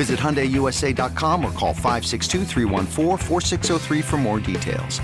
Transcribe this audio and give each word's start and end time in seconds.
Visit 0.00 0.18
HyundaiUSA.com 0.18 1.44
or 1.44 1.52
call 1.52 1.74
562 1.74 2.46
for 4.00 4.16
more 4.16 4.40
details. 4.40 4.98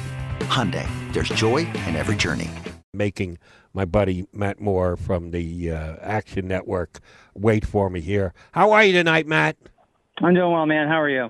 Hyundai, 0.49 0.89
there's 1.13 1.29
joy 1.29 1.67
in 1.87 1.97
every 1.97 2.17
journey. 2.17 2.51
Making 2.95 3.37
my 3.75 3.85
buddy 3.85 4.27
Matt 4.33 4.59
Moore 4.59 4.97
from 4.97 5.33
the 5.33 5.71
uh, 5.71 5.97
Action 6.01 6.49
Network 6.49 7.01
wait 7.35 7.67
for 7.67 7.91
me 7.91 8.01
here. 8.01 8.33
How 8.53 8.71
are 8.73 8.83
you 8.85 8.95
tonight, 8.95 9.27
Matt? 9.27 9.59
I'm 10.23 10.33
doing 10.33 10.51
well, 10.51 10.65
man. 10.65 10.89
How 10.89 11.03
are 11.03 11.11
you? 11.11 11.29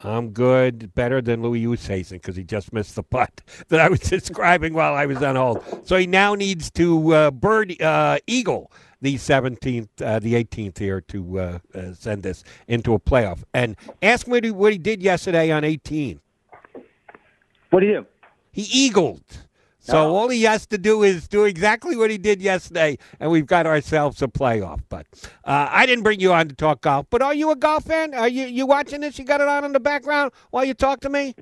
I'm 0.00 0.30
good, 0.30 0.94
better 0.94 1.20
than 1.20 1.42
Louis 1.42 1.64
Oosthuizen 1.64 2.12
because 2.12 2.36
he 2.36 2.44
just 2.44 2.72
missed 2.72 2.94
the 2.94 3.02
putt 3.02 3.40
that 3.70 3.80
I 3.80 3.88
was 3.88 3.98
describing 3.98 4.72
while 4.72 4.94
I 4.94 5.06
was 5.06 5.20
on 5.20 5.34
hold. 5.34 5.64
So 5.82 5.96
he 5.96 6.06
now 6.06 6.36
needs 6.36 6.70
to 6.72 7.12
uh, 7.12 7.30
bird 7.32 7.82
uh, 7.82 8.18
eagle 8.28 8.70
the 9.04 9.16
17th, 9.16 9.88
uh, 10.02 10.18
the 10.18 10.32
18th 10.32 10.78
here 10.78 11.02
to 11.02 11.38
uh, 11.38 11.58
uh, 11.74 11.92
send 11.92 12.22
this 12.22 12.42
into 12.66 12.94
a 12.94 12.98
playoff. 12.98 13.44
And 13.52 13.76
ask 14.02 14.26
me 14.26 14.50
what 14.50 14.72
he 14.72 14.78
did 14.78 15.02
yesterday 15.02 15.50
on 15.50 15.62
18. 15.62 16.20
What 17.68 17.80
did 17.80 17.88
he 17.88 17.92
do? 17.92 18.06
He 18.50 18.62
eagled. 18.62 19.22
So 19.78 19.98
oh. 19.98 20.14
all 20.14 20.28
he 20.30 20.44
has 20.44 20.66
to 20.68 20.78
do 20.78 21.02
is 21.02 21.28
do 21.28 21.44
exactly 21.44 21.96
what 21.96 22.10
he 22.10 22.16
did 22.16 22.40
yesterday, 22.40 22.96
and 23.20 23.30
we've 23.30 23.46
got 23.46 23.66
ourselves 23.66 24.22
a 24.22 24.26
playoff. 24.26 24.80
But 24.88 25.06
uh, 25.44 25.68
I 25.70 25.84
didn't 25.84 26.04
bring 26.04 26.20
you 26.20 26.32
on 26.32 26.48
to 26.48 26.54
talk 26.54 26.80
golf. 26.80 27.06
But 27.10 27.20
are 27.20 27.34
you 27.34 27.50
a 27.50 27.56
golf 27.56 27.84
fan? 27.84 28.14
Are 28.14 28.28
you 28.28 28.46
you 28.46 28.64
watching 28.64 29.02
this? 29.02 29.18
You 29.18 29.26
got 29.26 29.42
it 29.42 29.48
on 29.48 29.62
in 29.66 29.72
the 29.72 29.80
background 29.80 30.32
while 30.50 30.64
you 30.64 30.72
talk 30.72 31.00
to 31.00 31.10
me? 31.10 31.34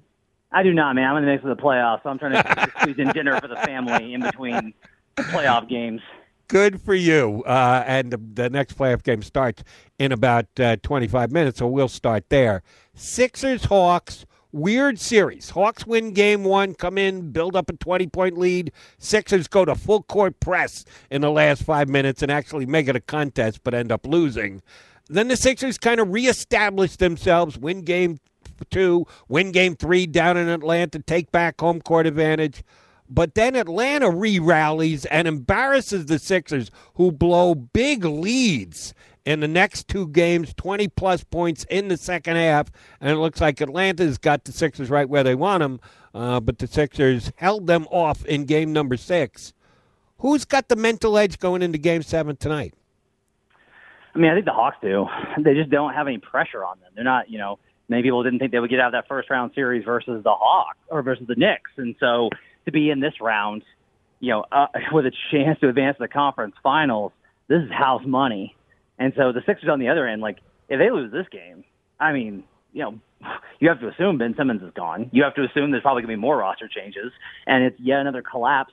I 0.50 0.64
do 0.64 0.74
not, 0.74 0.94
man. 0.94 1.08
I'm 1.08 1.18
in 1.18 1.24
the 1.24 1.30
mix 1.30 1.44
of 1.44 1.56
the 1.56 1.62
playoffs, 1.62 2.02
so 2.02 2.10
I'm 2.10 2.18
trying 2.18 2.32
to 2.32 2.72
squeeze 2.80 2.98
in 2.98 3.08
dinner 3.10 3.40
for 3.40 3.46
the 3.46 3.56
family 3.56 4.14
in 4.14 4.22
between 4.22 4.74
the 5.14 5.22
playoff 5.22 5.68
games. 5.68 6.00
Good 6.52 6.82
for 6.82 6.94
you. 6.94 7.42
Uh, 7.46 7.82
and 7.86 8.10
the, 8.10 8.20
the, 8.34 8.50
next 8.50 8.76
playoff 8.76 9.02
game 9.02 9.22
starts 9.22 9.64
in 9.98 10.12
about 10.12 10.44
uh, 10.60 10.76
25 10.82 11.32
minutes, 11.32 11.60
so 11.60 11.66
we'll 11.66 11.88
start 11.88 12.28
there. 12.28 12.62
Sixers, 12.94 13.64
Hawks, 13.64 14.26
weird 14.52 14.98
series. 15.00 15.48
Hawks 15.48 15.86
win 15.86 16.12
game 16.12 16.44
one, 16.44 16.74
come 16.74 16.98
in, 16.98 17.30
build 17.30 17.56
up 17.56 17.70
a 17.70 17.72
20 17.72 18.06
point 18.08 18.36
lead. 18.36 18.70
Sixers 18.98 19.48
go 19.48 19.64
to 19.64 19.74
full 19.74 20.02
court 20.02 20.40
press 20.40 20.84
in 21.10 21.22
the 21.22 21.30
last 21.30 21.62
five 21.62 21.88
minutes 21.88 22.20
and 22.20 22.30
actually 22.30 22.66
make 22.66 22.86
it 22.86 22.96
a 22.96 23.00
contest, 23.00 23.64
but 23.64 23.72
end 23.72 23.90
up 23.90 24.06
losing. 24.06 24.60
Then 25.08 25.28
the 25.28 25.38
Sixers 25.38 25.78
kind 25.78 26.00
of 26.00 26.12
reestablish 26.12 26.96
themselves, 26.96 27.56
win 27.56 27.80
game 27.80 28.18
two, 28.68 29.06
win 29.26 29.52
game 29.52 29.74
three 29.74 30.06
down 30.06 30.36
in 30.36 30.50
Atlanta, 30.50 30.98
take 30.98 31.32
back 31.32 31.58
home 31.62 31.80
court 31.80 32.06
advantage. 32.06 32.62
But 33.08 33.34
then 33.34 33.56
Atlanta 33.56 34.10
re 34.10 34.38
rallies 34.38 35.04
and 35.06 35.28
embarrasses 35.28 36.06
the 36.06 36.18
Sixers, 36.18 36.70
who 36.94 37.12
blow 37.12 37.54
big 37.54 38.04
leads 38.04 38.94
in 39.24 39.40
the 39.40 39.48
next 39.48 39.88
two 39.88 40.08
games, 40.08 40.54
20 40.54 40.88
plus 40.88 41.24
points 41.24 41.64
in 41.70 41.88
the 41.88 41.96
second 41.96 42.36
half. 42.36 42.70
And 43.00 43.10
it 43.10 43.16
looks 43.16 43.40
like 43.40 43.60
Atlanta's 43.60 44.18
got 44.18 44.44
the 44.44 44.52
Sixers 44.52 44.90
right 44.90 45.08
where 45.08 45.22
they 45.22 45.34
want 45.34 45.60
them, 45.60 45.80
uh, 46.14 46.40
but 46.40 46.58
the 46.58 46.66
Sixers 46.66 47.32
held 47.36 47.66
them 47.66 47.86
off 47.90 48.24
in 48.24 48.44
game 48.44 48.72
number 48.72 48.96
six. 48.96 49.52
Who's 50.18 50.44
got 50.44 50.68
the 50.68 50.76
mental 50.76 51.18
edge 51.18 51.38
going 51.38 51.62
into 51.62 51.78
game 51.78 52.02
seven 52.02 52.36
tonight? 52.36 52.74
I 54.14 54.18
mean, 54.18 54.30
I 54.30 54.34
think 54.34 54.44
the 54.44 54.52
Hawks 54.52 54.76
do. 54.82 55.06
They 55.42 55.54
just 55.54 55.70
don't 55.70 55.94
have 55.94 56.06
any 56.06 56.18
pressure 56.18 56.64
on 56.64 56.78
them. 56.80 56.90
They're 56.94 57.04
not, 57.04 57.30
you 57.30 57.38
know, 57.38 57.58
many 57.88 58.02
people 58.02 58.22
didn't 58.22 58.38
think 58.38 58.52
they 58.52 58.60
would 58.60 58.70
get 58.70 58.78
out 58.78 58.88
of 58.88 58.92
that 58.92 59.08
first 59.08 59.30
round 59.30 59.52
series 59.54 59.84
versus 59.84 60.22
the 60.22 60.30
Hawks 60.30 60.78
or 60.88 61.02
versus 61.02 61.26
the 61.26 61.34
Knicks. 61.34 61.70
And 61.76 61.94
so 61.98 62.28
to 62.64 62.72
be 62.72 62.90
in 62.90 63.00
this 63.00 63.14
round, 63.20 63.62
you 64.20 64.30
know, 64.30 64.44
uh, 64.52 64.66
with 64.92 65.06
a 65.06 65.12
chance 65.30 65.58
to 65.60 65.68
advance 65.68 65.96
to 65.98 66.04
the 66.04 66.08
conference 66.08 66.54
finals, 66.62 67.12
this 67.48 67.62
is 67.62 67.70
house 67.70 68.02
money. 68.06 68.56
And 68.98 69.12
so 69.16 69.32
the 69.32 69.42
Sixers 69.46 69.68
on 69.70 69.78
the 69.78 69.88
other 69.88 70.06
end, 70.06 70.22
like 70.22 70.38
if 70.68 70.78
they 70.78 70.90
lose 70.90 71.12
this 71.12 71.26
game, 71.30 71.64
I 71.98 72.12
mean, 72.12 72.44
you 72.72 72.82
know, 72.82 72.98
you 73.60 73.68
have 73.68 73.80
to 73.80 73.88
assume 73.88 74.18
Ben 74.18 74.34
Simmons 74.36 74.62
is 74.62 74.72
gone. 74.74 75.10
You 75.12 75.24
have 75.24 75.34
to 75.34 75.44
assume 75.44 75.70
there's 75.70 75.82
probably 75.82 76.02
going 76.02 76.12
to 76.12 76.16
be 76.16 76.20
more 76.20 76.36
roster 76.38 76.68
changes, 76.68 77.12
and 77.46 77.64
it's 77.64 77.78
yet 77.80 78.00
another 78.00 78.22
collapse 78.22 78.72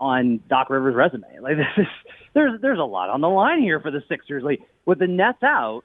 on 0.00 0.40
Doc 0.48 0.70
Rivers' 0.70 0.94
resume. 0.94 1.22
Like 1.42 1.56
this 1.56 1.66
is 1.76 1.86
there's 2.34 2.60
there's 2.60 2.78
a 2.78 2.84
lot 2.84 3.10
on 3.10 3.20
the 3.20 3.28
line 3.28 3.60
here 3.60 3.80
for 3.80 3.90
the 3.90 4.02
Sixers. 4.08 4.42
Like 4.42 4.60
with 4.86 4.98
the 4.98 5.06
Nets 5.06 5.42
out, 5.42 5.82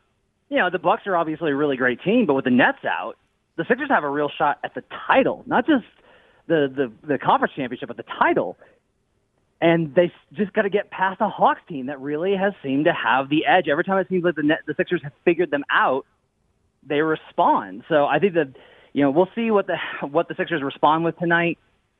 you 0.49 0.57
know, 0.57 0.69
the 0.69 0.79
Bucks 0.79 1.03
are 1.07 1.15
obviously 1.15 1.51
a 1.51 1.55
really 1.55 1.77
great 1.77 2.01
team, 2.03 2.25
but 2.25 2.35
with 2.35 2.45
the 2.45 2.51
Nets 2.51 2.85
out, 2.85 3.15
the 3.57 3.65
Sixers 3.67 3.89
have 3.89 4.03
a 4.03 4.09
real 4.09 4.29
shot 4.37 4.59
at 4.63 4.73
the 4.75 4.83
title, 5.07 5.43
not 5.47 5.65
just 5.65 5.85
the 6.47 6.91
the 7.03 7.07
the 7.07 7.17
conference 7.17 7.53
championship, 7.55 7.87
but 7.87 7.97
the 7.97 8.05
title. 8.19 8.57
And 9.59 9.95
they 9.95 10.11
just 10.33 10.53
got 10.53 10.63
to 10.63 10.69
get 10.69 10.91
past 10.91 11.19
a 11.19 11.29
Hawks 11.29 11.61
team 11.67 11.87
that 11.87 11.99
really 11.99 12.35
has 12.35 12.53
seemed 12.61 12.85
to 12.85 12.93
have 12.93 13.27
the 13.29 13.47
edge. 13.47 13.67
Every 13.67 13.83
time 13.83 13.97
it 13.97 14.07
seems 14.07 14.23
like 14.23 14.35
the 14.35 14.43
net, 14.43 14.59
the 14.67 14.75
Sixers 14.77 15.01
have 15.01 15.13
figured 15.25 15.49
them 15.49 15.63
out, 15.71 16.05
they 16.87 17.01
respond. 17.01 17.83
So 17.89 18.05
I 18.05 18.19
think 18.19 18.35
that 18.35 18.53
you 18.93 19.01
know 19.01 19.09
we'll 19.09 19.29
see 19.33 19.49
what 19.49 19.67
the 19.67 19.77
what 20.07 20.27
the 20.27 20.35
Sixers 20.35 20.61
respond 20.61 21.03
with 21.05 21.17
tonight. 21.17 21.57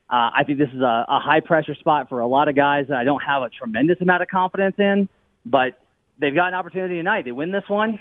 Uh, 0.09 0.29
I 0.37 0.43
think 0.45 0.59
this 0.59 0.69
is 0.69 0.81
a, 0.81 1.05
a 1.09 1.19
high 1.19 1.41
pressure 1.41 1.75
spot 1.75 2.07
for 2.07 2.19
a 2.19 2.27
lot 2.27 2.47
of 2.47 2.55
guys 2.55 2.85
that 2.87 2.97
I 2.97 3.03
don't 3.03 3.21
have 3.21 3.41
a 3.41 3.49
tremendous 3.49 3.97
amount 3.99 4.21
of 4.21 4.29
confidence 4.29 4.75
in, 4.77 5.09
but 5.45 5.79
they've 6.17 6.33
got 6.33 6.47
an 6.47 6.53
opportunity 6.53 6.95
tonight. 6.95 7.25
They 7.25 7.33
win 7.33 7.51
this 7.51 7.65
one. 7.67 7.99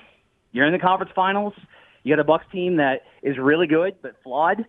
You're 0.53 0.67
in 0.67 0.73
the 0.73 0.79
conference 0.79 1.13
finals. 1.17 1.55
You 2.05 2.15
got 2.15 2.21
a 2.21 2.25
Bucks 2.25 2.45
team 2.53 2.77
that 2.77 3.03
is 3.23 3.37
really 3.39 3.67
good 3.67 3.97
but 4.03 4.17
flawed 4.23 4.65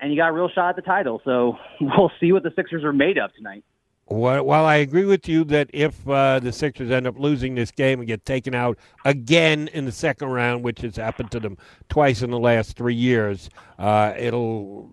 and 0.00 0.10
you 0.10 0.16
got 0.16 0.28
a 0.28 0.32
real 0.32 0.48
shot 0.48 0.70
at 0.70 0.76
the 0.76 0.82
title. 0.82 1.20
So 1.24 1.56
we'll 1.80 2.12
see 2.20 2.32
what 2.32 2.42
the 2.42 2.52
Sixers 2.56 2.84
are 2.84 2.92
made 2.92 3.18
of 3.18 3.32
tonight. 3.34 3.64
While 4.06 4.66
I 4.66 4.76
agree 4.76 5.04
with 5.04 5.28
you 5.28 5.44
that 5.44 5.70
if 5.72 6.08
uh, 6.08 6.40
the 6.40 6.50
Sixers 6.50 6.90
end 6.90 7.06
up 7.06 7.16
losing 7.16 7.54
this 7.54 7.70
game 7.70 8.00
and 8.00 8.08
get 8.08 8.24
taken 8.24 8.56
out 8.56 8.76
again 9.04 9.68
in 9.68 9.84
the 9.84 9.92
second 9.92 10.30
round, 10.30 10.64
which 10.64 10.80
has 10.80 10.96
happened 10.96 11.30
to 11.30 11.38
them 11.38 11.56
twice 11.88 12.20
in 12.20 12.32
the 12.32 12.38
last 12.38 12.76
three 12.76 12.94
years, 12.94 13.48
uh, 13.78 14.12
it'll 14.18 14.90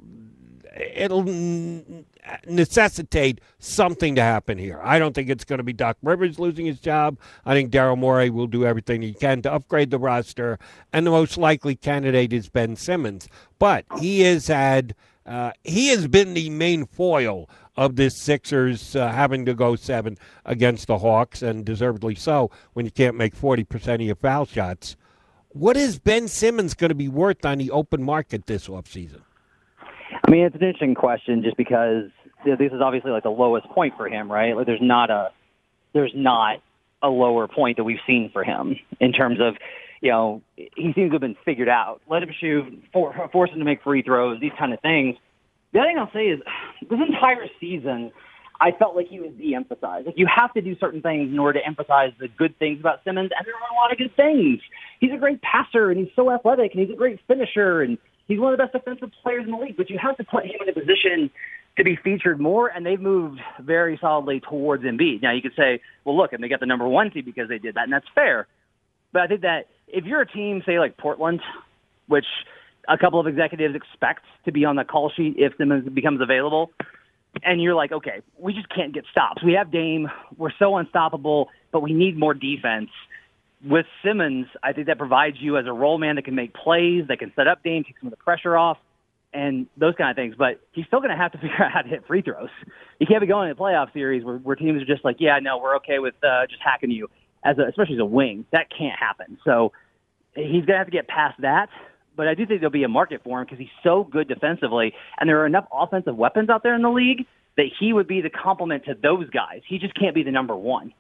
it'll 0.94 1.24
necessitate 2.48 3.42
something 3.60 4.16
to 4.16 4.22
happen 4.22 4.58
here. 4.58 4.80
I 4.84 5.00
don't 5.00 5.14
think 5.14 5.30
it's 5.30 5.46
going 5.46 5.58
to 5.58 5.64
be 5.64 5.74
Doc 5.74 5.98
Rivers 6.02 6.40
losing 6.40 6.66
his 6.66 6.80
job. 6.80 7.18
I 7.46 7.54
think 7.54 7.72
Daryl 7.72 7.98
Morey 7.98 8.30
will 8.30 8.48
do 8.48 8.66
everything 8.66 9.02
he 9.02 9.14
can 9.14 9.42
to 9.44 9.52
upgrade 9.52 9.92
the 9.92 10.00
roster, 10.00 10.60
and 10.94 11.06
the 11.06 11.12
most 11.12 11.38
likely 11.38 11.76
candidate 11.76 12.34
is 12.34 12.50
Ben 12.50 12.76
Simmons. 12.76 13.28
But 13.60 13.86
he 14.00 14.22
has 14.22 14.48
had 14.48 14.96
uh, 15.26 15.52
he 15.64 15.90
has 15.90 16.08
been 16.08 16.34
the 16.34 16.50
main 16.50 16.86
foil 16.86 17.50
of 17.76 17.96
this 17.96 18.20
Sixers 18.20 18.96
uh, 18.96 19.10
having 19.12 19.46
to 19.46 19.54
go 19.54 19.76
seven 19.76 20.18
against 20.46 20.88
the 20.88 20.98
Hawks, 21.00 21.42
and 21.42 21.66
deservedly 21.66 22.16
so 22.16 22.50
when 22.74 22.86
you 22.86 22.92
can't 22.92 23.16
make 23.16 23.36
40% 23.36 23.96
of 23.96 24.02
your 24.02 24.16
foul 24.16 24.46
shots. 24.46 24.96
What 25.50 25.78
is 25.78 26.00
Ben 26.00 26.28
Simmons 26.28 26.74
going 26.74 26.90
to 26.90 26.96
be 26.96 27.08
worth 27.08 27.46
on 27.46 27.58
the 27.58 27.72
open 27.72 28.04
market 28.04 28.46
this 28.46 28.68
offseason? 28.68 29.22
I 30.26 30.32
mean, 30.32 30.46
it's 30.46 30.56
an 30.56 30.62
interesting 30.62 30.96
question 30.96 31.44
just 31.44 31.58
because 31.58 32.06
this 32.46 32.72
is 32.72 32.82
obviously 32.82 33.12
like 33.12 33.24
the 33.24 33.30
lowest 33.30 33.68
point 33.68 33.94
for 33.98 34.08
him, 34.08 34.32
right? 34.32 34.56
Like 34.56 34.66
there's 34.66 34.82
not 34.82 35.10
a 35.10 35.30
there's 35.94 36.14
not 36.16 36.62
a 37.02 37.10
lower 37.10 37.48
point 37.48 37.78
that 37.78 37.84
we've 37.84 38.00
seen 38.06 38.30
for 38.32 38.44
him 38.44 38.76
in 39.00 39.12
terms 39.12 39.40
of 39.40 39.56
you 40.02 40.12
know, 40.12 40.42
he 40.56 40.94
seems 40.94 41.10
to 41.10 41.14
have 41.14 41.22
been 41.22 41.38
figured 41.44 41.70
out. 41.70 42.02
Let 42.10 42.24
him 42.24 42.30
shoot, 42.40 42.84
for, 42.94 43.30
force 43.32 43.52
him 43.52 43.60
to 43.60 43.66
make 43.66 43.84
free 43.84 44.04
throws, 44.04 44.40
these 44.40 44.52
kind 44.58 44.74
of 44.74 44.80
things. 44.82 45.16
The 45.74 45.80
other 45.80 45.90
thing 45.90 45.98
I'll 45.98 46.12
say 46.14 46.28
is 46.28 46.40
this 46.82 47.00
entire 47.08 47.48
season, 47.60 48.12
I 48.60 48.72
felt 48.72 48.96
like 48.96 49.08
he 49.08 49.20
was 49.20 49.32
de-emphasized. 49.38 50.06
Like 50.06 50.18
you 50.18 50.28
have 50.34 50.54
to 50.54 50.62
do 50.62 50.76
certain 50.80 51.02
things 51.02 51.32
in 51.32 51.40
order 51.40 51.60
to 51.60 51.66
emphasize 51.66 52.12
the 52.20 52.28
good 52.28 52.58
things 52.60 52.80
about 52.80 53.04
Simmons, 53.04 53.32
and 53.38 53.46
there 53.46 53.54
are 53.54 53.76
a 53.76 53.76
lot 53.76 53.92
of 53.92 53.98
good 53.98 54.16
things. 54.16 54.60
He's 55.00 55.12
a 55.14 55.18
great 55.18 55.42
passer, 55.42 55.92
and 55.92 56.00
he's 56.00 56.14
so 56.16 56.32
athletic, 56.32 56.74
and 56.74 56.82
he's 56.82 56.94
a 56.94 56.98
great 56.98 57.20
finisher, 57.28 57.82
and 57.82 57.98
he's 58.28 58.40
one 58.40 58.54
of 58.54 58.58
the 58.58 58.64
best 58.64 58.74
defensive 58.74 59.12
players 59.22 59.46
in 59.46 59.52
the 59.52 59.58
league. 59.58 59.78
But 59.78 59.90
you 59.90 60.00
have 60.02 60.18
to 60.18 60.24
put 60.24 60.46
him 60.46 60.58
in 60.62 60.70
a 60.70 60.74
position 60.74 61.30
to 61.78 61.84
be 61.84 61.96
featured 61.96 62.40
more, 62.40 62.68
and 62.68 62.86
they've 62.86 63.00
moved 63.00 63.40
very 63.60 63.98
solidly 64.02 64.40
towards 64.40 64.84
Embiid. 64.84 65.22
Now 65.22 65.32
you 65.32 65.42
could 65.42 65.56
say, 65.56 65.80
well, 66.04 66.18
look, 66.18 66.34
and 66.34 66.44
they 66.44 66.48
got 66.48 66.60
the 66.60 66.66
number 66.66 66.88
one 66.88 67.12
seed 67.14 67.26
because 67.26 67.50
they 67.50 67.60
did 67.60 67.76
that, 67.76 67.84
and 67.84 67.94
that's 67.94 68.08
fair. 68.16 68.48
But 69.14 69.22
I 69.22 69.28
think 69.28 69.42
that 69.42 69.68
if 69.88 70.06
you're 70.06 70.22
a 70.22 70.28
team, 70.28 70.64
say 70.66 70.80
like 70.80 70.98
Portland, 70.98 71.42
which 72.08 72.26
a 72.90 72.98
couple 72.98 73.20
of 73.20 73.28
executives 73.28 73.76
expect 73.76 74.24
to 74.46 74.52
be 74.52 74.66
on 74.66 74.76
the 74.76 74.84
call 74.84 75.12
sheet 75.16 75.36
if 75.38 75.54
Simmons 75.58 75.88
becomes 75.90 76.22
available, 76.22 76.72
and 77.44 77.62
you're 77.62 77.76
like, 77.76 77.92
okay, 77.92 78.22
we 78.40 78.54
just 78.54 78.70
can't 78.70 78.94
get 78.94 79.06
stops. 79.12 79.44
We 79.44 79.54
have 79.54 79.72
Dame, 79.72 80.10
we're 80.38 80.52
so 80.58 80.78
unstoppable, 80.78 81.50
but 81.72 81.82
we 81.82 81.94
need 81.94 82.18
more 82.18 82.34
defense. 82.34 82.90
With 83.64 83.86
Simmons, 84.04 84.48
I 84.64 84.74
think 84.74 84.88
that 84.88 84.98
provides 84.98 85.38
you 85.40 85.58
as 85.58 85.66
a 85.68 85.74
roll 85.74 85.98
man 85.98 86.16
that 86.16 86.26
can 86.26 86.36
make 86.36 86.54
plays, 86.54 87.06
that 87.10 87.20
can 87.20 87.32
set 87.36 87.48
up 87.48 87.64
Dame, 87.64 87.84
take 87.84 88.00
some 88.00 88.08
of 88.08 88.12
the 88.12 88.24
pressure 88.24 88.58
off, 88.58 88.78
and 89.34 89.68
those 89.78 89.94
kind 89.98 90.10
of 90.10 90.16
things. 90.16 90.36
But 90.38 90.62
he's 90.72 90.86
still 90.86 91.00
going 91.00 91.12
to 91.12 91.18
have 91.18 91.32
to 91.34 91.38
figure 91.42 91.64
out 91.64 91.72
how 91.72 91.82
to 91.82 91.90
hit 91.90 92.06
free 92.08 92.22
throws. 92.22 92.50
He 93.00 93.06
can't 93.06 93.22
be 93.22 93.28
going 93.28 93.50
in 93.50 93.52
a 93.52 93.60
playoff 93.60 93.94
series 93.94 94.24
where, 94.24 94.38
where 94.38 94.56
teams 94.56 94.82
are 94.82 94.86
just 94.86 95.06
like, 95.06 95.18
yeah, 95.20 95.40
no, 95.42 95.58
we're 95.58 95.76
okay 95.78 96.00
with 96.00 96.16
uh, 96.24 96.48
just 96.48 96.62
hacking 96.64 96.92
you, 96.92 97.10
as 97.44 97.58
a, 97.58 97.64
especially 97.68 97.96
as 97.96 98.02
a 98.02 98.06
wing. 98.06 98.46
That 98.52 98.68
can't 98.76 98.98
happen. 98.98 99.38
So 99.46 99.72
he's 100.36 100.66
going 100.66 100.76
to 100.76 100.78
have 100.78 100.88
to 100.88 100.92
get 100.92 101.08
past 101.08 101.42
that 101.42 101.70
but 102.18 102.28
I 102.28 102.34
do 102.34 102.46
think 102.46 102.60
there'll 102.60 102.72
be 102.72 102.84
a 102.84 102.90
market 102.90 103.22
for 103.24 103.40
him 103.40 103.46
because 103.46 103.60
he's 103.60 103.68
so 103.84 104.04
good 104.04 104.28
defensively, 104.28 104.92
and 105.20 105.30
there 105.30 105.40
are 105.40 105.46
enough 105.46 105.68
offensive 105.72 106.18
weapons 106.18 106.50
out 106.50 106.64
there 106.64 106.76
in 106.76 106.82
the 106.82 106.90
league 106.90 107.26
that 107.56 107.68
he 107.80 107.94
would 107.94 108.08
be 108.08 108.22
the 108.22 108.30
complement 108.30 108.86
to 108.86 108.96
those 109.02 109.30
guys. 109.30 109.62
He 109.68 109.78
just 109.78 109.94
can't 109.94 110.16
be 110.16 110.24
the 110.24 110.32
number 110.32 110.56
one. 110.56 110.94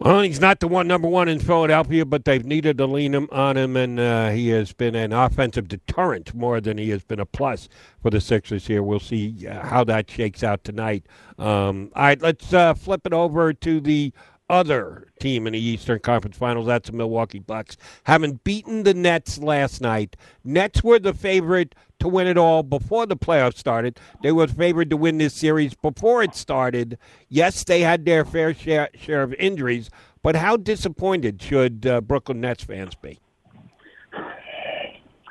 Well, 0.00 0.20
he's 0.20 0.38
not 0.38 0.60
the 0.60 0.68
one 0.68 0.86
number 0.86 1.08
one 1.08 1.28
in 1.28 1.40
Philadelphia, 1.40 2.04
but 2.06 2.24
they've 2.24 2.44
needed 2.44 2.78
to 2.78 2.86
lean 2.86 3.14
him 3.14 3.28
on 3.32 3.56
him, 3.56 3.76
and 3.76 3.98
uh, 3.98 4.30
he 4.30 4.48
has 4.50 4.72
been 4.72 4.94
an 4.94 5.12
offensive 5.12 5.66
deterrent 5.66 6.32
more 6.34 6.60
than 6.60 6.78
he 6.78 6.90
has 6.90 7.02
been 7.02 7.18
a 7.18 7.26
plus 7.26 7.68
for 8.00 8.10
the 8.10 8.20
Sixers 8.20 8.68
here. 8.68 8.80
We'll 8.80 9.00
see 9.00 9.48
uh, 9.48 9.66
how 9.66 9.82
that 9.84 10.08
shakes 10.08 10.44
out 10.44 10.62
tonight. 10.62 11.04
Um, 11.36 11.90
all 11.96 12.02
right, 12.04 12.22
let's 12.22 12.52
uh, 12.52 12.74
flip 12.74 13.06
it 13.06 13.12
over 13.12 13.52
to 13.52 13.80
the 13.80 14.12
other 14.48 15.08
team 15.20 15.46
in 15.46 15.52
the 15.52 15.58
Eastern 15.58 15.98
Conference 16.00 16.36
Finals. 16.36 16.66
That's 16.66 16.90
the 16.90 16.96
Milwaukee 16.96 17.38
Bucks. 17.38 17.76
Having 18.04 18.40
beaten 18.44 18.82
the 18.82 18.94
Nets 18.94 19.38
last 19.38 19.80
night, 19.80 20.16
Nets 20.44 20.82
were 20.82 20.98
the 20.98 21.14
favorite 21.14 21.74
to 22.00 22.08
win 22.08 22.26
it 22.26 22.38
all 22.38 22.62
before 22.62 23.06
the 23.06 23.16
playoffs 23.16 23.58
started. 23.58 23.98
They 24.22 24.32
were 24.32 24.46
favored 24.46 24.90
to 24.90 24.96
win 24.96 25.18
this 25.18 25.34
series 25.34 25.74
before 25.74 26.22
it 26.22 26.34
started. 26.34 26.98
Yes, 27.28 27.64
they 27.64 27.80
had 27.80 28.04
their 28.04 28.24
fair 28.24 28.54
share, 28.54 28.88
share 28.94 29.22
of 29.22 29.34
injuries, 29.34 29.90
but 30.22 30.36
how 30.36 30.56
disappointed 30.56 31.42
should 31.42 31.86
uh, 31.86 32.00
Brooklyn 32.00 32.40
Nets 32.40 32.64
fans 32.64 32.94
be? 32.94 33.18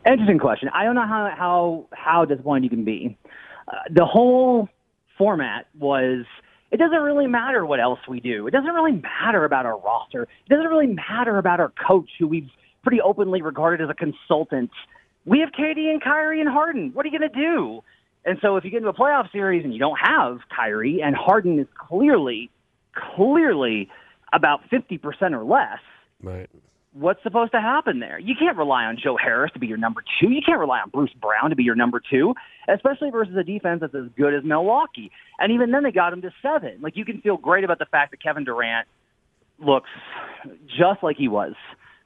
Interesting 0.05 0.39
question. 0.39 0.69
I 0.73 0.85
don't 0.85 0.95
know 0.95 1.05
how 1.05 1.33
how 1.37 1.85
how 1.91 2.23
disappointed 2.23 2.63
you 2.63 2.69
can 2.69 2.85
be. 2.85 3.17
Uh, 3.67 3.75
the 3.89 4.05
whole 4.05 4.69
format 5.17 5.67
was 5.77 6.23
it 6.71 6.77
doesn't 6.77 7.01
really 7.01 7.27
matter 7.27 7.65
what 7.65 7.79
else 7.79 7.99
we 8.07 8.19
do. 8.19 8.47
It 8.47 8.51
doesn't 8.51 8.73
really 8.73 9.01
matter 9.01 9.45
about 9.45 9.65
our 9.65 9.79
roster. 9.79 10.23
It 10.23 10.49
doesn't 10.49 10.67
really 10.67 10.87
matter 10.87 11.37
about 11.37 11.59
our 11.59 11.71
coach, 11.87 12.09
who 12.19 12.27
we've 12.27 12.49
pretty 12.83 13.01
openly 13.01 13.41
regarded 13.41 13.81
as 13.81 13.89
a 13.89 13.93
consultant. 13.93 14.71
We 15.25 15.39
have 15.39 15.49
KD 15.49 15.89
and 15.89 16.01
Kyrie 16.01 16.41
and 16.41 16.49
Harden. 16.49 16.91
What 16.93 17.05
are 17.05 17.09
you 17.09 17.17
going 17.17 17.31
to 17.31 17.39
do? 17.39 17.81
And 18.25 18.37
so 18.41 18.57
if 18.57 18.65
you 18.65 18.71
get 18.71 18.77
into 18.77 18.89
a 18.89 18.93
playoff 18.93 19.31
series 19.31 19.63
and 19.63 19.73
you 19.73 19.79
don't 19.79 19.99
have 20.01 20.39
Kyrie 20.53 21.01
and 21.01 21.15
Harden 21.15 21.59
is 21.59 21.67
clearly, 21.77 22.49
clearly 23.15 23.89
about 24.33 24.61
50% 24.69 24.99
or 25.31 25.45
less, 25.45 25.79
right 26.21 26.49
what's 26.93 27.21
supposed 27.23 27.51
to 27.51 27.61
happen 27.61 27.99
there? 27.99 28.19
You 28.19 28.35
can't 28.37 28.57
rely 28.57 28.85
on 28.85 28.97
Joe 29.01 29.17
Harris 29.17 29.51
to 29.53 29.59
be 29.59 29.67
your 29.67 29.77
number 29.77 30.03
two. 30.19 30.29
You 30.29 30.41
can't 30.45 30.59
rely 30.59 30.79
on 30.79 30.89
Bruce 30.89 31.13
Brown 31.21 31.49
to 31.49 31.55
be 31.55 31.63
your 31.63 31.75
number 31.75 32.01
two, 32.09 32.33
especially 32.67 33.11
versus 33.11 33.35
a 33.35 33.43
defense 33.43 33.81
that's 33.81 33.95
as 33.95 34.09
good 34.17 34.33
as 34.33 34.43
Milwaukee. 34.43 35.11
And 35.39 35.51
even 35.51 35.71
then, 35.71 35.83
they 35.83 35.91
got 35.91 36.13
him 36.13 36.21
to 36.21 36.31
seven. 36.41 36.79
Like 36.81 36.95
you 36.95 37.05
can 37.05 37.21
feel 37.21 37.37
great 37.37 37.63
about 37.63 37.79
the 37.79 37.85
fact 37.85 38.11
that 38.11 38.21
Kevin 38.21 38.43
Durant 38.43 38.87
looks 39.59 39.89
just 40.67 41.03
like 41.03 41.17
he 41.17 41.27
was 41.27 41.53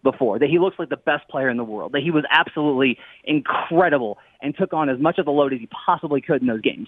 before, 0.04 0.40
that 0.40 0.50
he 0.50 0.58
looks 0.58 0.80
like 0.80 0.90
the 0.90 0.98
best 0.98 1.28
player 1.30 1.50
in 1.50 1.58
the 1.58 1.64
world, 1.64 1.92
that 1.92 2.02
he 2.02 2.12
was 2.12 2.24
absolutely 2.32 2.98
incredible 3.24 4.18
and 4.42 4.56
took 4.58 4.74
on 4.74 4.90
as 4.90 5.00
much 5.00 5.20
of 5.20 5.26
the 5.26 5.32
load 5.32 5.54
as 5.54 5.60
he 5.60 5.68
possibly 5.86 6.22
could 6.22 6.42
in 6.42 6.48
those 6.48 6.62
games 6.62 6.88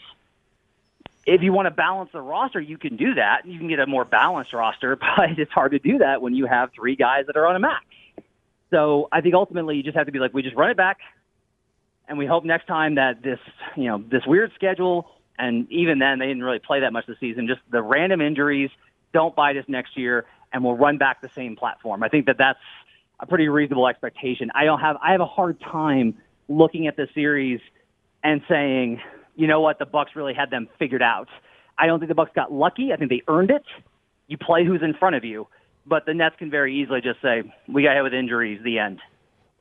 if 1.26 1.42
you 1.42 1.54
want 1.54 1.68
to 1.68 1.72
balance 1.72 2.10
the 2.12 2.22
roster, 2.22 2.60
you 2.60 2.78
can 2.78 2.98
do 2.98 3.14
that. 3.16 3.46
You 3.46 3.58
can 3.58 3.68
get 3.68 3.80
a 3.80 3.88
more 3.88 4.06
balanced 4.06 4.54
roster, 4.54 4.96
but 5.18 5.38
it's 5.38 5.52
hard 5.52 5.72
to 5.72 5.80
do 5.80 6.00
that 6.00 6.22
when 6.22 6.36
you 6.36 6.46
have 6.46 6.72
three 6.74 6.96
guys 6.96 7.26
that 7.28 7.38
are 7.38 7.48
on 7.48 7.56
a 7.56 7.60
max. 7.60 7.86
So 8.72 9.08
I 9.12 9.22
think 9.22 9.36
ultimately 9.36 9.78
you 9.78 9.84
just 9.84 9.96
have 9.96 10.08
to 10.08 10.12
be 10.12 10.20
like, 10.20 10.34
we 10.34 10.42
just 10.42 10.56
run 10.56 10.72
it 10.72 10.78
back, 10.78 10.98
and 12.08 12.18
we 12.18 12.26
hope 12.26 12.44
next 12.44 12.66
time 12.66 12.96
that 12.96 13.22
this, 13.22 13.40
you 13.76 13.86
know, 13.86 14.04
this 14.10 14.26
weird 14.26 14.52
schedule, 14.56 15.12
and 15.38 15.72
even 15.72 16.00
then 16.00 16.20
they 16.20 16.28
didn't 16.28 16.44
really 16.44 16.60
play 16.60 16.80
that 16.82 16.92
much 16.92 17.06
this 17.06 17.20
season. 17.20 17.48
Just 17.48 17.62
the 17.72 17.82
random 17.82 18.20
injuries 18.20 18.72
don't 19.14 19.36
bite 19.36 19.58
us 19.58 19.66
next 19.68 19.96
year, 19.96 20.26
and 20.52 20.64
we'll 20.64 20.76
run 20.76 20.98
back 20.98 21.22
the 21.22 21.30
same 21.36 21.56
platform. 21.56 22.02
I 22.04 22.10
think 22.10 22.26
that 22.26 22.38
that's 22.38 22.60
a 23.20 23.28
pretty 23.28 23.48
reasonable 23.48 23.88
expectation. 23.88 24.52
I 24.56 24.66
don't 24.66 24.80
have 24.80 24.98
I 25.02 25.12
have 25.12 25.22
a 25.22 25.26
hard 25.26 25.60
time 25.62 26.18
looking 26.50 26.88
at 26.88 26.98
the 26.98 27.08
series 27.14 27.62
and 28.24 28.42
saying 28.50 29.02
you 29.36 29.48
know 29.48 29.62
what, 29.62 29.80
the 29.80 29.86
Bucks 29.86 30.12
really 30.16 30.34
had 30.34 30.50
them 30.50 30.68
figured 30.80 31.02
out. 31.02 31.30
I 31.78 31.88
don't 31.88 32.00
think 32.00 32.10
the 32.10 32.16
Bucks 32.16 32.32
got 32.36 32.52
lucky. 32.52 32.94
I 32.94 32.98
think 32.98 33.10
they 33.10 33.24
earned 33.28 33.50
it. 33.50 33.64
You 34.28 34.38
play 34.38 34.66
who's 34.66 34.82
in 34.82 34.94
front 34.94 35.16
of 35.16 35.24
you, 35.24 35.48
but 35.86 36.06
the 36.06 36.14
Nets 36.14 36.36
can 36.38 36.50
very 36.50 36.76
easily 36.76 37.02
just 37.02 37.22
say, 37.22 37.44
"We 37.68 37.84
got 37.84 37.96
hit 37.96 38.04
with 38.04 38.14
injuries." 38.14 38.62
The 38.64 38.80
end. 38.80 39.00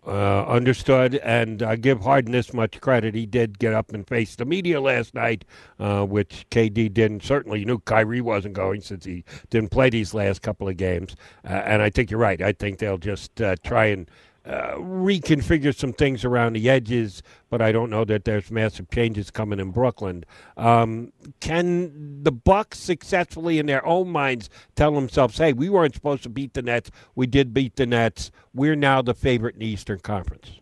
Uh, 0.05 0.45
understood, 0.49 1.15
and 1.17 1.63
I 1.63 1.77
give 1.77 2.01
Harden 2.01 2.33
this 2.33 2.53
much 2.53 2.81
credit. 2.81 3.15
He 3.15 3.25
did 3.25 3.61
get 3.61 3.73
up 3.73 3.93
and 3.93 4.05
face 4.07 4.35
the 4.35 4.45
media 4.45 4.81
last 4.81 5.15
night, 5.15 5.45
uh, 5.79 6.05
which 6.05 6.45
KD 6.51 6.93
didn't. 6.93 7.23
Certainly, 7.23 7.61
you 7.61 7.67
knew 7.67 7.79
Kyrie 7.79 8.21
wasn't 8.21 8.55
going 8.55 8.81
since 8.81 9.05
he 9.05 9.23
didn't 9.49 9.71
play 9.71 9.91
these 9.91 10.13
last 10.13 10.43
couple 10.43 10.69
of 10.69 10.77
games. 10.77 11.15
Uh, 11.45 11.53
and 11.53 11.83
I 11.83 11.91
think 11.91 12.11
you're 12.11 12.19
right. 12.19 12.43
I 12.43 12.51
think 12.51 12.79
they'll 12.79 12.99
just 12.99 13.41
uh, 13.41 13.55
try 13.63 13.87
and 13.87 14.11
uh, 14.45 14.75
reconfigure 14.77 15.75
some 15.75 15.93
things 15.93 16.25
around 16.25 16.55
the 16.55 16.69
edges, 16.69 17.23
but 17.49 17.63
I 17.63 17.71
don't 17.71 17.91
know 17.91 18.05
that 18.05 18.25
there's 18.25 18.51
massive 18.51 18.91
changes 18.91 19.31
coming 19.31 19.61
in 19.61 19.71
Brooklyn. 19.71 20.25
Um, 20.57 21.13
can 21.41 22.23
the 22.23 22.33
Bucks 22.33 22.79
successfully, 22.81 23.59
in 23.59 23.67
their 23.67 23.85
own 23.87 24.09
minds, 24.09 24.51
tell 24.75 24.93
themselves, 24.93 25.39
"Hey, 25.39 25.53
we 25.53 25.69
weren't 25.69 25.95
supposed 25.95 26.25
to 26.25 26.29
beat 26.29 26.55
the 26.55 26.63
Nets. 26.63 26.91
We 27.15 27.27
did 27.27 27.55
beat 27.55 27.77
the 27.77 27.87
Nets. 27.87 28.31
We're 28.53 28.75
now 28.75 29.01
the 29.03 29.15
favorite 29.15 29.55
in 29.55 29.61
the 29.61 29.67
Eastern 29.67 30.01
Conference." 30.01 30.61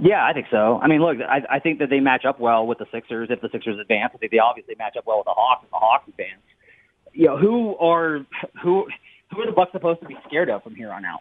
Yeah, 0.00 0.24
I 0.24 0.32
think 0.32 0.46
so. 0.50 0.78
I 0.82 0.86
mean, 0.86 1.00
look, 1.00 1.16
I, 1.20 1.56
I 1.56 1.58
think 1.58 1.78
that 1.80 1.90
they 1.90 1.98
match 1.98 2.24
up 2.24 2.38
well 2.38 2.66
with 2.66 2.78
the 2.78 2.86
Sixers 2.92 3.28
if 3.30 3.40
the 3.40 3.48
Sixers 3.50 3.78
advance. 3.80 4.12
I 4.14 4.18
think 4.18 4.32
they 4.32 4.38
obviously 4.38 4.74
match 4.78 4.96
up 4.96 5.06
well 5.06 5.18
with 5.18 5.24
the 5.24 5.32
Hawks 5.32 5.64
if 5.64 5.70
the 5.70 5.76
Hawks 5.76 6.08
advance. 6.08 6.42
You 7.12 7.26
know, 7.26 7.38
who 7.38 7.76
are 7.78 8.26
who 8.62 8.86
who 9.32 9.40
are 9.40 9.46
the 9.46 9.52
Bucks 9.52 9.72
supposed 9.72 10.00
to 10.02 10.06
be 10.06 10.16
scared 10.26 10.50
of 10.50 10.62
from 10.62 10.74
here 10.74 10.92
on 10.92 11.04
out? 11.04 11.20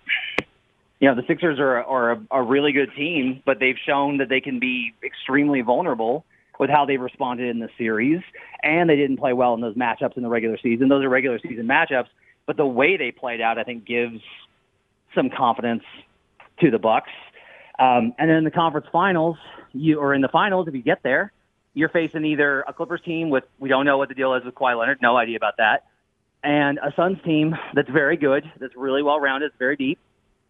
You 1.00 1.08
know, 1.08 1.16
the 1.16 1.24
Sixers 1.28 1.60
are, 1.60 1.84
are 1.84 2.12
a, 2.14 2.22
a 2.32 2.44
really 2.44 2.72
good 2.72 2.90
team, 2.96 3.42
but 3.46 3.60
they've 3.60 3.78
shown 3.86 4.18
that 4.18 4.30
they 4.30 4.42
can 4.42 4.60
be 4.60 4.94
extremely 5.04 5.62
vulnerable 5.62 6.26
with 6.60 6.70
how 6.70 6.86
they've 6.86 7.02
responded 7.02 7.50
in 7.50 7.60
the 7.60 7.70
series. 7.78 8.22
And 8.64 8.90
they 8.90 8.96
didn't 8.96 9.18
play 9.18 9.34
well 9.34 9.54
in 9.54 9.62
those 9.62 9.76
matchups 9.76 10.18
in 10.18 10.24
the 10.24 10.30
regular 10.30 10.58
season. 10.62 10.88
Those 10.88 11.04
are 11.04 11.10
regular 11.10 11.40
season 11.40 11.68
matchups, 11.68 12.08
but 12.46 12.58
the 12.58 12.66
way 12.66 12.98
they 12.98 13.12
played 13.12 13.42
out, 13.42 13.60
I 13.60 13.64
think, 13.64 13.86
gives 13.86 14.22
some 15.14 15.30
confidence 15.30 15.84
to 16.62 16.72
the 16.72 16.80
Bucks. 16.80 17.12
Um, 17.80 18.14
and 18.18 18.30
then 18.30 18.38
in 18.38 18.44
the 18.44 18.52
conference 18.52 18.88
finals, 18.92 19.38
you 19.74 20.00
or 20.00 20.14
in 20.14 20.22
the 20.22 20.30
finals, 20.30 20.68
if 20.68 20.74
you 20.74 20.82
get 20.82 21.04
there, 21.04 21.32
you're 21.76 21.90
facing 21.90 22.26
either 22.26 22.62
a 22.62 22.74
Clippers 22.74 23.02
team 23.06 23.30
with 23.30 23.44
we 23.60 23.70
don't 23.70 23.86
know 23.86 24.00
what 24.00 24.10
the 24.10 24.16
deal 24.16 24.34
is 24.34 24.44
with 24.44 24.56
Kawhi 24.56 24.78
Leonard, 24.78 25.00
no 25.00 25.16
idea 25.16 25.38
about 25.38 25.58
that, 25.58 25.86
and 26.44 26.80
a 26.80 26.92
Suns 26.96 27.20
team 27.24 27.56
that's 27.76 27.90
very 27.90 28.18
good, 28.18 28.44
that's 28.60 28.76
really 28.76 29.04
well 29.04 29.20
rounded, 29.20 29.48
it's 29.48 29.60
very 29.60 29.76
deep, 29.76 30.00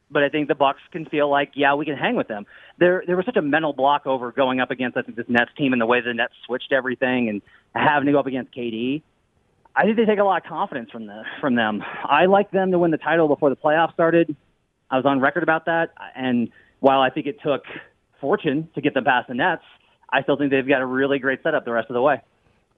but 0.10 0.24
I 0.24 0.30
think 0.30 0.48
the 0.48 0.56
Bucks 0.56 0.82
can 0.92 1.06
feel 1.06 1.30
like, 1.30 1.52
yeah, 1.56 1.74
we 1.74 1.86
can 1.86 1.98
hang 1.98 2.16
with 2.16 2.28
them. 2.28 2.46
There, 2.80 3.04
there 3.06 3.16
was 3.16 3.26
such 3.26 3.36
a 3.36 3.42
mental 3.42 3.74
block 3.74 4.06
over 4.06 4.32
going 4.32 4.60
up 4.60 4.72
against 4.72 4.98
I 4.98 5.02
think 5.02 5.18
this 5.18 5.26
Nets 5.28 5.52
team 5.58 5.74
and 5.74 5.82
the 5.82 5.86
way 5.86 6.02
the 6.02 6.14
Nets 6.14 6.34
switched 6.46 6.72
everything 6.72 7.30
and 7.30 7.42
having 7.76 8.06
to 8.06 8.12
go 8.12 8.20
up 8.20 8.28
against 8.28 8.54
KD. 8.54 9.02
I 9.76 9.84
think 9.84 9.98
they 9.98 10.06
take 10.06 10.20
a 10.20 10.24
lot 10.24 10.44
of 10.44 10.50
confidence 10.50 10.90
from 10.90 11.06
the 11.06 11.24
from 11.40 11.56
them. 11.56 11.84
I 12.04 12.26
like 12.26 12.50
them 12.50 12.72
to 12.72 12.80
win 12.80 12.90
the 12.90 12.98
title 12.98 13.28
before 13.28 13.50
the 13.50 13.56
playoffs 13.56 13.94
started. 13.94 14.36
I 14.90 14.96
was 14.96 15.06
on 15.06 15.20
record 15.20 15.44
about 15.44 15.66
that, 15.66 15.92
and 16.16 16.50
while 16.80 17.02
I 17.02 17.10
think 17.12 17.28
it 17.28 17.40
took 17.44 17.64
fortune 18.20 18.70
to 18.74 18.82
get 18.82 18.96
them 18.96 19.04
past 19.04 19.28
the 19.28 19.36
Nets, 19.36 19.62
I 20.10 20.24
still 20.24 20.36
think 20.36 20.50
they've 20.50 20.68
got 20.68 20.82
a 20.82 20.86
really 20.86 21.20
great 21.20 21.44
setup 21.44 21.66
the 21.66 21.74
rest 21.74 21.90
of 21.90 21.94
the 21.94 22.02
way 22.02 22.22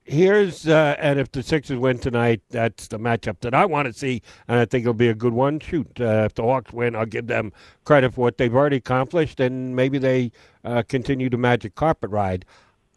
here's 0.04 0.66
uh, 0.66 0.96
and 0.98 1.18
if 1.18 1.30
the 1.32 1.42
Sixers 1.42 1.78
win 1.78 1.98
tonight, 1.98 2.42
that's 2.50 2.88
the 2.88 2.98
matchup 2.98 3.40
that 3.40 3.54
I 3.54 3.64
want 3.64 3.86
to 3.86 3.92
see, 3.92 4.22
and 4.48 4.58
I 4.58 4.64
think 4.64 4.82
it'll 4.82 4.94
be 4.94 5.08
a 5.08 5.14
good 5.14 5.32
one. 5.32 5.60
Shoot, 5.60 6.00
uh, 6.00 6.24
if 6.26 6.34
the 6.34 6.42
Hawks 6.42 6.72
win, 6.72 6.96
I'll 6.96 7.06
give 7.06 7.26
them 7.26 7.52
credit 7.84 8.14
for 8.14 8.22
what 8.22 8.38
they've 8.38 8.54
already 8.54 8.76
accomplished, 8.76 9.40
and 9.40 9.74
maybe 9.76 9.98
they 9.98 10.32
uh, 10.64 10.82
continue 10.82 11.30
the 11.30 11.38
magic 11.38 11.74
carpet 11.74 12.10
ride. 12.10 12.44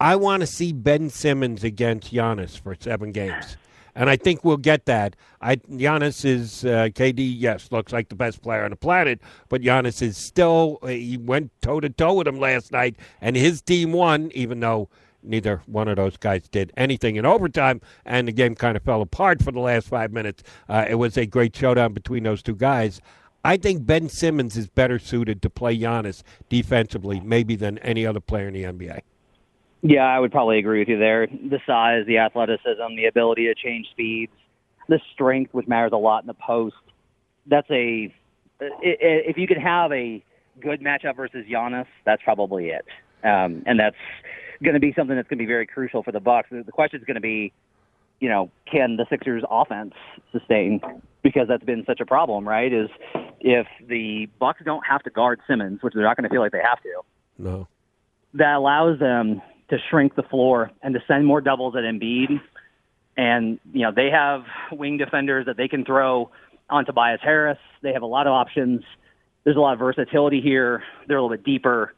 I 0.00 0.16
want 0.16 0.40
to 0.40 0.46
see 0.46 0.72
Ben 0.72 1.08
Simmons 1.08 1.62
against 1.62 2.12
Giannis 2.12 2.58
for 2.58 2.76
seven 2.78 3.12
games. 3.12 3.56
And 3.96 4.10
I 4.10 4.16
think 4.16 4.44
we'll 4.44 4.56
get 4.56 4.86
that. 4.86 5.14
I 5.40 5.56
Giannis 5.56 6.24
is 6.24 6.64
uh, 6.64 6.88
KD. 6.92 7.32
Yes, 7.38 7.70
looks 7.70 7.92
like 7.92 8.08
the 8.08 8.16
best 8.16 8.42
player 8.42 8.64
on 8.64 8.70
the 8.70 8.76
planet, 8.76 9.20
but 9.48 9.62
Giannis 9.62 10.02
is 10.02 10.16
still. 10.16 10.80
He 10.84 11.16
went 11.16 11.52
toe 11.62 11.78
to 11.78 11.88
toe 11.88 12.14
with 12.14 12.26
him 12.26 12.40
last 12.40 12.72
night, 12.72 12.96
and 13.20 13.36
his 13.36 13.62
team 13.62 13.92
won, 13.92 14.32
even 14.34 14.58
though 14.58 14.88
neither 15.24 15.62
one 15.66 15.88
of 15.88 15.96
those 15.96 16.16
guys 16.16 16.48
did 16.48 16.72
anything 16.76 17.16
in 17.16 17.26
overtime, 17.26 17.80
and 18.04 18.28
the 18.28 18.32
game 18.32 18.54
kind 18.54 18.76
of 18.76 18.82
fell 18.82 19.02
apart 19.02 19.42
for 19.42 19.52
the 19.52 19.60
last 19.60 19.88
five 19.88 20.12
minutes. 20.12 20.42
Uh, 20.68 20.84
it 20.88 20.96
was 20.96 21.16
a 21.16 21.26
great 21.26 21.54
showdown 21.56 21.92
between 21.92 22.22
those 22.22 22.42
two 22.42 22.54
guys. 22.54 23.00
I 23.44 23.56
think 23.58 23.84
Ben 23.84 24.08
Simmons 24.08 24.56
is 24.56 24.68
better 24.68 24.98
suited 24.98 25.42
to 25.42 25.50
play 25.50 25.78
Giannis 25.78 26.22
defensively, 26.48 27.20
maybe 27.20 27.56
than 27.56 27.78
any 27.78 28.06
other 28.06 28.20
player 28.20 28.48
in 28.48 28.54
the 28.54 28.62
NBA. 28.64 29.00
Yeah, 29.82 30.04
I 30.04 30.18
would 30.18 30.32
probably 30.32 30.58
agree 30.58 30.78
with 30.78 30.88
you 30.88 30.98
there. 30.98 31.26
The 31.26 31.60
size, 31.66 32.06
the 32.06 32.16
athleticism, 32.16 32.96
the 32.96 33.04
ability 33.04 33.46
to 33.46 33.54
change 33.54 33.86
speeds, 33.90 34.32
the 34.88 34.98
strength, 35.12 35.52
which 35.52 35.68
matters 35.68 35.92
a 35.92 35.98
lot 35.98 36.22
in 36.22 36.26
the 36.26 36.34
post. 36.34 36.76
That's 37.46 37.70
a 37.70 38.14
if 38.60 39.36
you 39.36 39.46
could 39.46 39.58
have 39.58 39.92
a 39.92 40.24
good 40.60 40.80
matchup 40.80 41.16
versus 41.16 41.44
Giannis, 41.50 41.86
that's 42.04 42.22
probably 42.22 42.68
it. 42.70 42.86
Um, 43.24 43.62
and 43.66 43.78
that's 43.78 43.96
going 44.62 44.74
to 44.74 44.80
be 44.80 44.92
something 44.96 45.16
that's 45.16 45.28
going 45.28 45.38
to 45.38 45.42
be 45.42 45.48
very 45.48 45.66
crucial 45.66 46.02
for 46.02 46.12
the 46.12 46.20
Bucks. 46.20 46.48
The 46.50 46.72
question 46.72 47.00
is 47.00 47.06
going 47.06 47.16
to 47.16 47.20
be, 47.20 47.52
you 48.20 48.28
know, 48.28 48.50
can 48.70 48.96
the 48.96 49.06
Sixers' 49.10 49.42
offense 49.50 49.94
sustain? 50.32 50.80
Because 51.22 51.48
that's 51.48 51.64
been 51.64 51.84
such 51.86 52.00
a 52.00 52.06
problem, 52.06 52.46
right? 52.46 52.72
Is 52.72 52.88
if 53.40 53.66
the 53.86 54.28
Bucks 54.38 54.62
don't 54.64 54.84
have 54.86 55.02
to 55.02 55.10
guard 55.10 55.40
Simmons, 55.46 55.82
which 55.82 55.94
they're 55.94 56.04
not 56.04 56.16
going 56.16 56.28
to 56.28 56.30
feel 56.30 56.40
like 56.40 56.52
they 56.52 56.62
have 56.62 56.82
to. 56.82 57.02
No. 57.38 57.68
That 58.34 58.54
allows 58.54 58.98
them 58.98 59.42
to 59.70 59.78
shrink 59.90 60.14
the 60.14 60.22
floor 60.22 60.70
and 60.82 60.94
to 60.94 61.00
send 61.06 61.26
more 61.26 61.40
doubles 61.40 61.74
at 61.76 61.82
Embiid. 61.82 62.40
And, 63.16 63.60
you 63.72 63.82
know, 63.82 63.92
they 63.92 64.10
have 64.10 64.44
wing 64.72 64.96
defenders 64.96 65.46
that 65.46 65.56
they 65.56 65.68
can 65.68 65.84
throw 65.84 66.30
on 66.68 66.84
Tobias 66.84 67.20
Harris. 67.22 67.58
They 67.82 67.92
have 67.92 68.02
a 68.02 68.06
lot 68.06 68.26
of 68.26 68.32
options. 68.32 68.82
There's 69.44 69.56
a 69.56 69.60
lot 69.60 69.74
of 69.74 69.78
versatility 69.78 70.40
here. 70.40 70.82
They're 71.06 71.18
a 71.18 71.22
little 71.22 71.36
bit 71.36 71.44
deeper. 71.44 71.94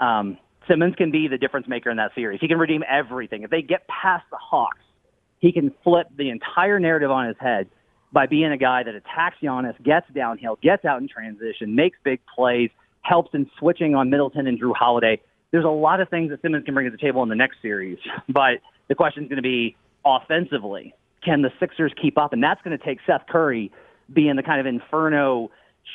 Um, 0.00 0.38
Simmons 0.68 0.94
can 0.96 1.10
be 1.10 1.28
the 1.28 1.38
difference 1.38 1.68
maker 1.68 1.90
in 1.90 1.96
that 1.96 2.12
series. 2.14 2.40
He 2.40 2.48
can 2.48 2.58
redeem 2.58 2.82
everything. 2.88 3.42
If 3.42 3.50
they 3.50 3.62
get 3.62 3.86
past 3.88 4.24
the 4.30 4.38
Hawks, 4.38 4.78
he 5.38 5.52
can 5.52 5.72
flip 5.84 6.08
the 6.16 6.30
entire 6.30 6.80
narrative 6.80 7.10
on 7.10 7.26
his 7.26 7.36
head 7.38 7.68
by 8.12 8.26
being 8.26 8.52
a 8.52 8.56
guy 8.56 8.82
that 8.82 8.94
attacks 8.94 9.36
Giannis, 9.42 9.80
gets 9.82 10.06
downhill, 10.14 10.58
gets 10.62 10.84
out 10.84 11.00
in 11.00 11.08
transition, 11.08 11.74
makes 11.74 11.98
big 12.02 12.20
plays, 12.34 12.70
helps 13.02 13.34
in 13.34 13.50
switching 13.58 13.94
on 13.94 14.10
Middleton 14.10 14.46
and 14.46 14.60
Jrue 14.60 14.74
Holiday 14.74 15.20
there's 15.50 15.64
a 15.64 15.68
lot 15.68 16.00
of 16.00 16.08
things 16.08 16.30
that 16.30 16.42
Simmons 16.42 16.64
can 16.64 16.74
bring 16.74 16.86
to 16.86 16.90
the 16.90 16.98
table 16.98 17.22
in 17.22 17.28
the 17.28 17.34
next 17.34 17.62
series. 17.62 17.98
But 18.28 18.58
the 18.88 18.94
question 18.94 19.24
is 19.24 19.28
going 19.28 19.36
to 19.36 19.42
be 19.42 19.76
offensively, 20.04 20.94
can 21.24 21.42
the 21.42 21.50
Sixers 21.58 21.92
keep 22.00 22.18
up? 22.18 22.32
And 22.32 22.42
that's 22.42 22.60
going 22.62 22.76
to 22.76 22.84
take 22.84 22.98
Seth 23.06 23.22
Curry 23.28 23.72
being 24.12 24.36
the 24.36 24.42
kind 24.42 24.60
of 24.60 24.66
inferno 24.66 25.50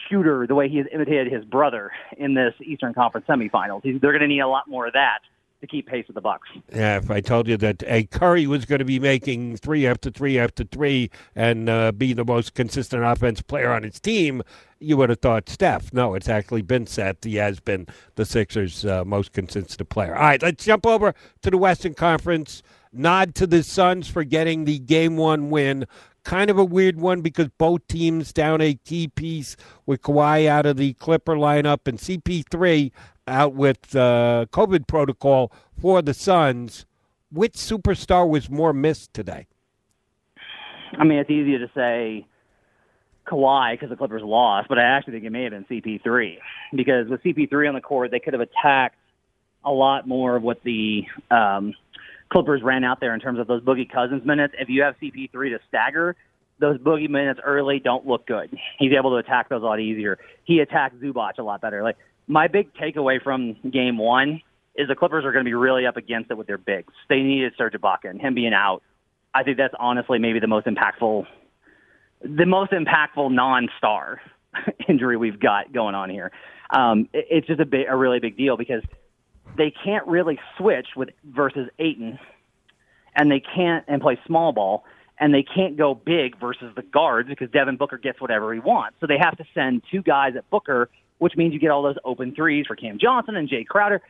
shooter 0.10 0.45
the 0.48 0.55
way 0.55 0.69
he 0.69 0.77
has 0.77 0.88
imitated 0.93 1.31
his 1.31 1.43
brother 1.45 1.91
in 2.17 2.33
this 2.33 2.53
Eastern 2.62 2.93
Conference 2.93 3.25
semifinals. 3.27 3.83
They're 3.83 4.12
going 4.12 4.21
to 4.21 4.27
need 4.27 4.39
a 4.39 4.48
lot 4.48 4.67
more 4.67 4.88
of 4.88 4.93
that 4.93 5.19
to 5.62 5.67
keep 5.67 5.88
pace 5.88 6.05
with 6.07 6.15
the 6.15 6.21
Bucks. 6.21 6.50
Yeah, 6.74 6.98
if 6.98 7.10
I 7.10 7.21
told 7.21 7.48
you 7.48 7.55
that 7.57 7.83
a 7.86 8.03
Curry 8.05 8.48
was 8.48 8.65
going 8.65 8.79
to 8.79 8.86
be 8.86 9.00
making 9.00 9.57
three 9.57 9.86
after 9.86 10.10
three 10.10 10.38
after 10.39 10.63
three 10.63 11.12
and 11.36 11.69
uh, 11.69 11.91
be 11.91 12.13
the 12.13 12.25
most 12.25 12.55
consistent 12.55 13.03
offense 13.03 13.41
player 13.41 13.71
on 13.71 13.83
his 13.83 14.00
team, 14.00 14.41
you 14.79 14.98
would 14.98 15.10
have 15.10 15.19
thought 15.19 15.48
Steph. 15.48 15.93
No, 15.93 16.15
it's 16.15 16.27
actually 16.27 16.63
been 16.63 16.88
Seth. 16.88 17.24
He 17.24 17.36
has 17.36 17.60
been 17.60 17.86
the 18.15 18.25
Sixers' 18.25 18.83
uh, 18.86 19.05
most 19.05 19.33
consistent 19.33 19.88
player. 19.89 20.15
All 20.15 20.24
right, 20.24 20.41
let's 20.41 20.65
jump 20.65 20.86
over 20.88 21.13
to 21.43 21.51
the 21.51 21.57
Western 21.57 21.93
Conference. 21.93 22.63
Nod 22.93 23.36
to 23.36 23.48
the 23.48 23.63
Suns 23.63 24.10
for 24.10 24.24
getting 24.24 24.65
the 24.65 24.79
game 24.79 25.15
one 25.15 25.50
win. 25.50 25.86
Kind 26.24 26.50
of 26.50 26.58
a 26.58 26.63
weird 26.63 27.00
one 27.00 27.22
because 27.22 27.50
both 27.58 27.88
teams 27.88 28.32
down 28.32 28.62
a 28.62 28.75
key 28.75 29.08
piece 29.08 29.58
with 29.86 30.01
Kawhi 30.01 30.48
out 30.48 30.66
of 30.66 30.78
the 30.78 30.94
Clipper 30.94 31.36
lineup 31.36 31.88
and 31.88 31.98
CP3 31.98 32.92
out 33.28 33.54
with 33.54 33.96
uh, 33.96 34.46
COVID 34.51 34.88
protocol 34.88 35.51
for 35.80 36.01
the 36.01 36.13
Suns. 36.13 36.86
Which 37.32 37.54
superstar 37.54 38.30
was 38.30 38.50
more 38.50 38.74
missed 38.74 39.13
today? 39.13 39.48
I 40.98 41.04
mean, 41.06 41.20
it's 41.20 41.30
easier 41.30 41.60
to 41.60 41.72
say 41.74 42.28
Kawhi 43.25 43.74
because 43.74 43.90
the 43.90 43.96
Clippers 43.96 44.22
lost, 44.24 44.68
but 44.68 44.78
I 44.78 44.84
actually 44.84 45.13
think 45.13 45.25
it 45.25 45.32
may 45.32 45.44
have 45.44 45.51
been 45.51 45.66
CP3 45.66 46.38
because 46.75 47.08
with 47.08 47.24
CP3 47.24 47.70
on 47.70 47.75
the 47.75 47.82
court, 47.82 48.12
they 48.12 48.20
could 48.20 48.34
have 48.34 48.42
attacked 48.42 48.98
a 49.63 49.72
lot 49.72 50.08
more 50.08 50.36
of 50.36 50.44
what 50.44 50.62
the 50.63 51.04
um, 51.30 51.74
Clippers 52.32 52.62
ran 52.64 52.84
out 52.84 53.00
there 53.02 53.14
in 53.14 53.20
terms 53.20 53.40
of 53.40 53.48
those 53.48 53.62
Boogie 53.62 53.92
Cousins 53.92 54.26
minutes. 54.26 54.54
If 54.58 54.70
you 54.70 54.84
have 54.84 54.96
CP3 55.02 55.32
to 55.32 55.60
stagger, 55.68 56.16
those 56.60 56.78
Boogie 56.78 57.10
minutes 57.10 57.40
early 57.44 57.80
don't 57.80 58.08
look 58.08 58.26
good. 58.26 58.58
He's 58.80 58.94
able 58.98 59.12
to 59.12 59.18
attack 59.18 59.50
those 59.50 59.62
a 59.62 59.66
lot 59.66 59.80
easier. 59.80 60.18
He 60.46 60.60
attacked 60.60 61.02
Zubac 61.02 61.38
a 61.40 61.44
lot 61.44 61.60
better. 61.60 61.84
Like 61.84 61.98
my 62.28 62.48
big 62.48 62.74
takeaway 62.76 63.22
from 63.22 63.56
game 63.70 63.98
one 63.98 64.42
is 64.76 64.88
the 64.88 64.96
Clippers 64.96 65.26
are 65.26 65.34
going 65.34 65.44
to 65.44 65.50
be 65.50 65.54
really 65.54 65.86
up 65.86 65.98
against 65.98 66.32
it 66.32 66.38
with 66.38 66.48
their 66.48 66.58
bigs. 66.58 66.94
They 67.10 67.20
needed 67.20 67.54
Serge 67.58 67.74
Ibaka 67.74 68.10
and 68.10 68.22
him 68.22 68.34
being 68.34 68.54
out. 68.54 68.82
I 69.34 69.44
think 69.44 69.58
that's 69.58 69.74
honestly 69.78 70.18
maybe 70.18 70.40
the 70.40 70.48
most 70.48 70.68
impactful, 70.68 71.26
the 72.22 72.46
most 72.46 72.72
impactful 72.72 73.32
non-star 73.34 74.22
injury 74.90 75.18
we've 75.18 75.40
got 75.40 75.74
going 75.74 75.96
on 75.96 76.10
here. 76.10 76.32
Um, 76.70 77.10
it, 77.12 77.26
it's 77.30 77.48
just 77.48 77.60
a 77.60 77.86
a 77.90 77.96
really 77.98 78.20
big 78.20 78.38
deal 78.38 78.56
because 78.56 78.84
they 79.58 79.72
can't 79.84 80.05
really 80.08 80.39
switch 80.58 80.88
with 80.96 81.10
versus 81.24 81.70
Ayton, 81.79 82.20
and 83.15 83.31
they 83.31 83.41
can't 83.41 83.86
and 83.88 84.01
play 84.01 84.20
small 84.25 84.51
ball, 84.51 84.86
and 85.20 85.34
they 85.34 85.43
can't 85.43 85.77
go 85.77 85.93
big 85.93 86.39
versus 86.39 86.74
the 86.75 86.81
guards 86.81 87.29
because 87.29 87.50
Devin 87.51 87.77
Booker 87.77 87.98
gets 87.98 88.20
whatever 88.22 88.53
he 88.53 88.60
wants. 88.60 88.98
So 89.00 89.08
they 89.08 89.17
have 89.17 89.38
to 89.38 89.46
send 89.53 89.84
two 89.91 90.01
guys 90.01 90.36
at 90.36 90.50
Booker 90.50 90.89
which 91.22 91.38
means 91.38 91.53
you 91.53 91.60
get 91.60 91.70
all 91.70 91.84
those 91.84 91.98
open 92.03 92.34
threes 92.34 92.65
for 92.65 92.75
Cam 92.75 92.98
Johnson 92.98 93.36
and 93.36 93.48
Jae 93.48 93.63
Crowder. 93.63 94.01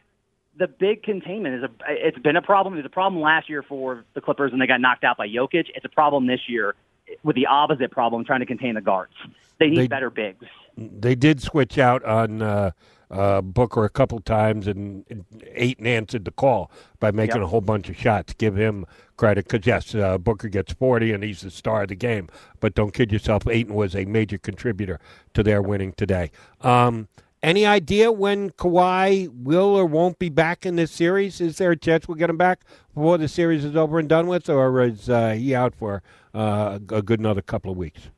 The 0.57 0.67
big 0.67 1.03
containment 1.03 1.55
is 1.55 1.63
a 1.63 1.69
it's 1.89 2.17
been 2.19 2.37
a 2.37 2.41
problem. 2.41 2.75
It 2.75 2.77
was 2.77 2.85
a 2.85 2.89
problem 2.89 3.21
last 3.21 3.49
year 3.49 3.61
for 3.61 4.05
the 4.13 4.21
Clippers 4.21 4.53
and 4.53 4.61
they 4.61 4.65
got 4.67 4.79
knocked 4.79 5.03
out 5.03 5.17
by 5.17 5.27
Jokic. 5.27 5.65
It's 5.75 5.83
a 5.83 5.89
problem 5.89 6.25
this 6.25 6.39
year 6.47 6.73
with 7.21 7.35
the 7.35 7.47
opposite 7.47 7.91
problem 7.91 8.23
trying 8.23 8.39
to 8.39 8.45
contain 8.45 8.75
the 8.75 8.81
guards. 8.81 9.11
They 9.59 9.67
need 9.67 9.77
they, 9.77 9.87
better 9.87 10.09
bigs. 10.09 10.45
They 10.77 11.15
did 11.15 11.41
switch 11.41 11.77
out 11.77 12.01
on 12.05 12.41
uh, 12.41 12.71
uh, 13.11 13.41
Booker 13.41 13.83
a 13.83 13.89
couple 13.89 14.19
times, 14.21 14.67
and, 14.67 15.05
and 15.09 15.25
Ayton 15.53 15.85
answered 15.85 16.25
the 16.25 16.31
call 16.31 16.71
by 16.99 17.11
making 17.11 17.37
yep. 17.37 17.45
a 17.45 17.47
whole 17.47 17.61
bunch 17.61 17.89
of 17.89 17.97
shots. 17.97 18.33
Give 18.33 18.55
him 18.55 18.85
credit 19.17 19.47
because 19.47 19.67
yes, 19.67 19.93
uh, 19.93 20.17
Booker 20.17 20.47
gets 20.47 20.73
forty, 20.73 21.11
and 21.11 21.23
he's 21.23 21.41
the 21.41 21.51
star 21.51 21.83
of 21.83 21.89
the 21.89 21.95
game. 21.95 22.29
But 22.59 22.73
don't 22.73 22.93
kid 22.93 23.11
yourself, 23.11 23.47
Ayton 23.47 23.75
was 23.75 23.95
a 23.95 24.05
major 24.05 24.37
contributor 24.37 24.99
to 25.33 25.43
their 25.43 25.61
winning 25.61 25.93
today. 25.93 26.31
Um, 26.61 27.07
any 27.43 27.65
idea 27.65 28.11
when 28.11 28.51
Kawhi 28.51 29.27
will 29.27 29.75
or 29.75 29.85
won't 29.85 30.19
be 30.19 30.29
back 30.29 30.65
in 30.65 30.75
this 30.75 30.91
series? 30.91 31.41
Is 31.41 31.57
there 31.57 31.71
a 31.71 31.77
chance 31.77 32.07
we'll 32.07 32.15
get 32.15 32.29
him 32.29 32.37
back 32.37 32.61
before 32.93 33.17
the 33.17 33.27
series 33.27 33.65
is 33.65 33.75
over 33.75 33.97
and 33.97 34.07
done 34.07 34.27
with, 34.27 34.47
or 34.47 34.81
is 34.83 35.09
uh, 35.09 35.31
he 35.31 35.55
out 35.55 35.75
for 35.75 36.03
uh, 36.33 36.79
a 36.89 37.01
good 37.01 37.19
another 37.19 37.41
couple 37.41 37.71
of 37.71 37.77
weeks? 37.77 38.09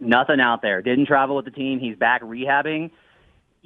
Nothing 0.00 0.40
out 0.40 0.62
there. 0.62 0.80
Didn't 0.80 1.06
travel 1.06 1.34
with 1.34 1.44
the 1.44 1.50
team. 1.50 1.80
He's 1.80 1.96
back 1.96 2.22
rehabbing 2.22 2.92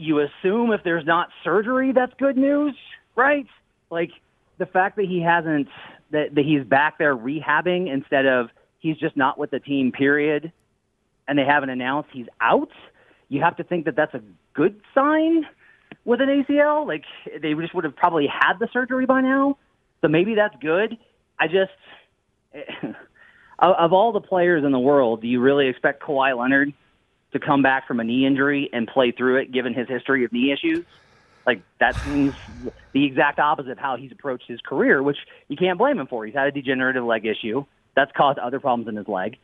you 0.03 0.21
assume 0.21 0.73
if 0.73 0.83
there's 0.85 1.07
not 1.07 1.29
surgery, 1.45 1.93
that's 1.93 2.13
good 2.19 2.37
news, 2.37 2.75
right? 3.17 3.47
Like 3.91 4.11
the 4.59 4.67
fact 4.67 4.97
that 4.97 5.07
he 5.07 5.23
hasn't, 5.23 5.69
that, 6.11 6.35
that 6.35 6.45
he's 6.45 6.65
back 6.65 6.99
there 6.99 7.17
rehabbing 7.17 7.93
instead 7.93 8.27
of 8.27 8.49
he's 8.79 8.97
just 8.97 9.17
not 9.17 9.39
with 9.39 9.51
the 9.51 9.61
team, 9.61 9.93
period, 9.93 10.53
and 11.27 11.39
they 11.39 11.45
haven't 11.45 11.71
announced 11.71 12.11
he's 12.13 12.27
out, 12.41 12.71
you 13.29 13.41
have 13.41 13.57
to 13.57 13.65
think 13.65 13.87
that 13.87 13.97
that's 13.97 14.15
a 14.15 14.23
good 14.55 14.81
sign 14.95 15.47
with 16.05 16.21
an 16.21 16.29
ACL. 16.29 16.87
Like 16.87 17.05
they 17.41 17.55
just 17.55 17.75
would 17.75 17.85
have 17.85 17.97
probably 17.97 18.27
had 18.27 18.59
the 18.59 18.69
surgery 18.73 19.07
by 19.07 19.21
now. 19.21 19.57
So 20.01 20.09
maybe 20.09 20.35
that's 20.35 20.57
good. 20.61 20.97
I 21.39 21.47
just, 21.47 21.71
of 23.59 23.93
all 23.93 24.13
the 24.13 24.21
players 24.21 24.65
in 24.65 24.73
the 24.73 24.79
world, 24.79 25.23
do 25.23 25.29
you 25.29 25.41
really 25.41 25.69
expect 25.69 26.03
Kawhi 26.03 26.37
Leonard 26.37 26.73
to 27.33 27.41
come 27.41 27.63
back 27.63 27.87
from 27.87 28.01
a 28.01 28.05
knee 28.05 28.27
injury 28.27 28.69
and 28.73 28.87
play 28.87 29.13
through 29.13 29.37
it, 29.37 29.53
given 29.53 29.75
his 29.75 29.89
history 29.89 30.25
of 30.25 30.33
knee 30.33 30.53
issues. 30.53 30.87
Like 31.47 31.65
that 31.81 31.97
seems 32.05 32.35
the 32.93 33.05
exact 33.05 33.39
opposite 33.39 33.73
of 33.73 33.79
how 33.79 33.97
he's 33.97 34.13
approached 34.13 34.45
his 34.47 34.61
career, 34.61 35.03
which 35.03 35.17
you 35.49 35.57
can't 35.57 35.79
blame 35.79 35.99
him 35.99 36.07
for. 36.07 36.25
He's 36.25 36.35
had 36.35 36.47
a 36.47 36.53
degenerative 36.53 37.05
leg 37.05 37.27
issue 37.27 37.65
that's 37.97 38.13
caused 38.17 38.39
other 38.39 38.61
problems 38.61 38.89
in 38.89 38.97
his 38.97 39.09
leg. 39.09 39.37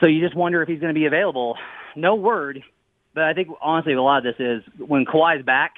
So 0.00 0.06
you 0.06 0.20
just 0.20 0.36
wonder 0.36 0.62
if 0.62 0.68
he's 0.68 0.80
going 0.80 0.94
to 0.94 0.98
be 0.98 1.06
available. 1.06 1.56
No 1.96 2.14
word, 2.14 2.62
but 3.14 3.24
I 3.24 3.32
think 3.34 3.48
honestly 3.60 3.94
a 3.94 4.02
lot 4.02 4.18
of 4.18 4.24
this 4.24 4.36
is 4.38 4.62
when 4.78 5.04
Kawhi's 5.04 5.44
back, 5.44 5.74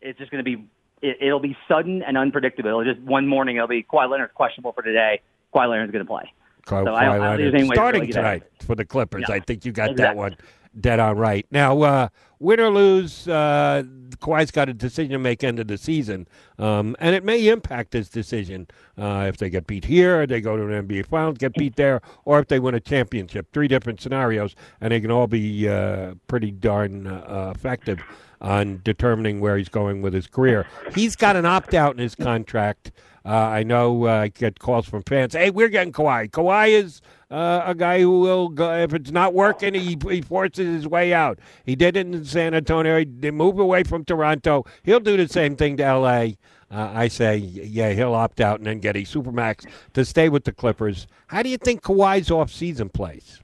it's 0.00 0.18
just 0.18 0.30
going 0.30 0.44
to 0.44 0.56
be 0.56 0.68
it, 1.02 1.18
it'll 1.20 1.40
be 1.40 1.56
sudden 1.68 2.02
and 2.02 2.16
unpredictable. 2.16 2.70
It'll 2.70 2.84
just 2.94 3.00
one 3.00 3.26
morning 3.26 3.56
it'll 3.56 3.68
be 3.68 3.84
Kawhi 3.84 4.10
Leonard's 4.10 4.32
questionable 4.34 4.72
for 4.72 4.82
today. 4.82 5.20
Kawhi 5.54 5.68
Leonard's 5.70 5.92
going 5.92 6.04
to 6.04 6.08
play. 6.08 6.32
Kyle 6.66 6.84
so 6.84 6.92
I, 6.92 7.34
I 7.34 7.66
starting 7.72 8.02
really 8.02 8.12
tonight 8.12 8.42
for 8.60 8.74
the 8.74 8.84
Clippers. 8.84 9.24
Yeah, 9.28 9.36
I 9.36 9.40
think 9.40 9.64
you 9.64 9.72
got 9.72 9.92
exactly. 9.92 10.02
that 10.04 10.16
one 10.16 10.36
dead 10.78 11.00
on 11.00 11.16
right. 11.16 11.46
Now, 11.50 11.80
uh, 11.82 12.08
win 12.38 12.60
or 12.60 12.70
lose, 12.70 13.26
uh, 13.28 13.82
Kawhi's 14.18 14.50
got 14.50 14.68
a 14.68 14.74
decision 14.74 15.12
to 15.12 15.18
make 15.18 15.42
end 15.42 15.58
of 15.58 15.68
the 15.68 15.78
season, 15.78 16.28
um, 16.58 16.96
and 16.98 17.14
it 17.14 17.24
may 17.24 17.48
impact 17.48 17.92
his 17.92 18.08
decision 18.08 18.68
uh, 18.98 19.24
if 19.28 19.36
they 19.38 19.50
get 19.50 19.66
beat 19.66 19.84
here, 19.84 20.26
they 20.26 20.40
go 20.40 20.56
to 20.56 20.62
an 20.62 20.86
NBA 20.86 21.06
Finals, 21.06 21.38
get 21.38 21.54
beat 21.54 21.76
there, 21.76 22.00
or 22.24 22.38
if 22.38 22.48
they 22.48 22.58
win 22.58 22.74
a 22.74 22.80
championship. 22.80 23.52
Three 23.52 23.68
different 23.68 24.00
scenarios, 24.00 24.54
and 24.80 24.92
they 24.92 25.00
can 25.00 25.10
all 25.10 25.26
be 25.26 25.68
uh, 25.68 26.14
pretty 26.26 26.50
darn 26.50 27.06
uh, 27.06 27.52
effective 27.54 28.02
on 28.40 28.80
determining 28.84 29.40
where 29.40 29.56
he's 29.56 29.68
going 29.68 30.02
with 30.02 30.12
his 30.12 30.26
career. 30.26 30.66
He's 30.94 31.16
got 31.16 31.36
an 31.36 31.46
opt 31.46 31.74
out 31.74 31.92
in 31.92 31.98
his 31.98 32.14
contract. 32.14 32.92
Uh, 33.26 33.30
I 33.30 33.64
know 33.64 34.06
uh, 34.06 34.20
I 34.20 34.28
get 34.28 34.60
calls 34.60 34.88
from 34.88 35.02
fans. 35.02 35.34
Hey, 35.34 35.50
we're 35.50 35.68
getting 35.68 35.92
Kawhi. 35.92 36.30
Kawhi 36.30 36.68
is 36.68 37.00
uh, 37.28 37.62
a 37.66 37.74
guy 37.74 38.00
who 38.00 38.20
will, 38.20 38.48
go, 38.48 38.72
if 38.72 38.94
it's 38.94 39.10
not 39.10 39.34
working, 39.34 39.74
he, 39.74 39.98
he 40.08 40.22
forces 40.22 40.66
his 40.66 40.86
way 40.86 41.12
out. 41.12 41.40
He 41.64 41.74
did 41.74 41.96
it 41.96 42.06
in 42.06 42.24
San 42.24 42.54
Antonio. 42.54 42.98
He 42.98 43.30
moved 43.32 43.58
away 43.58 43.82
from 43.82 44.04
Toronto. 44.04 44.64
He'll 44.84 45.00
do 45.00 45.16
the 45.16 45.26
same 45.26 45.56
thing 45.56 45.76
to 45.78 45.84
L.A. 45.84 46.38
Uh, 46.70 46.92
I 46.94 47.08
say, 47.08 47.36
yeah, 47.36 47.90
he'll 47.90 48.14
opt 48.14 48.40
out 48.40 48.58
and 48.58 48.66
then 48.68 48.78
get 48.78 48.94
a 48.94 49.00
supermax 49.00 49.66
to 49.94 50.04
stay 50.04 50.28
with 50.28 50.44
the 50.44 50.52
Clippers. 50.52 51.08
How 51.26 51.42
do 51.42 51.48
you 51.48 51.58
think 51.58 51.82
Kawhi's 51.82 52.30
off-season 52.30 52.90
plays? 52.90 53.40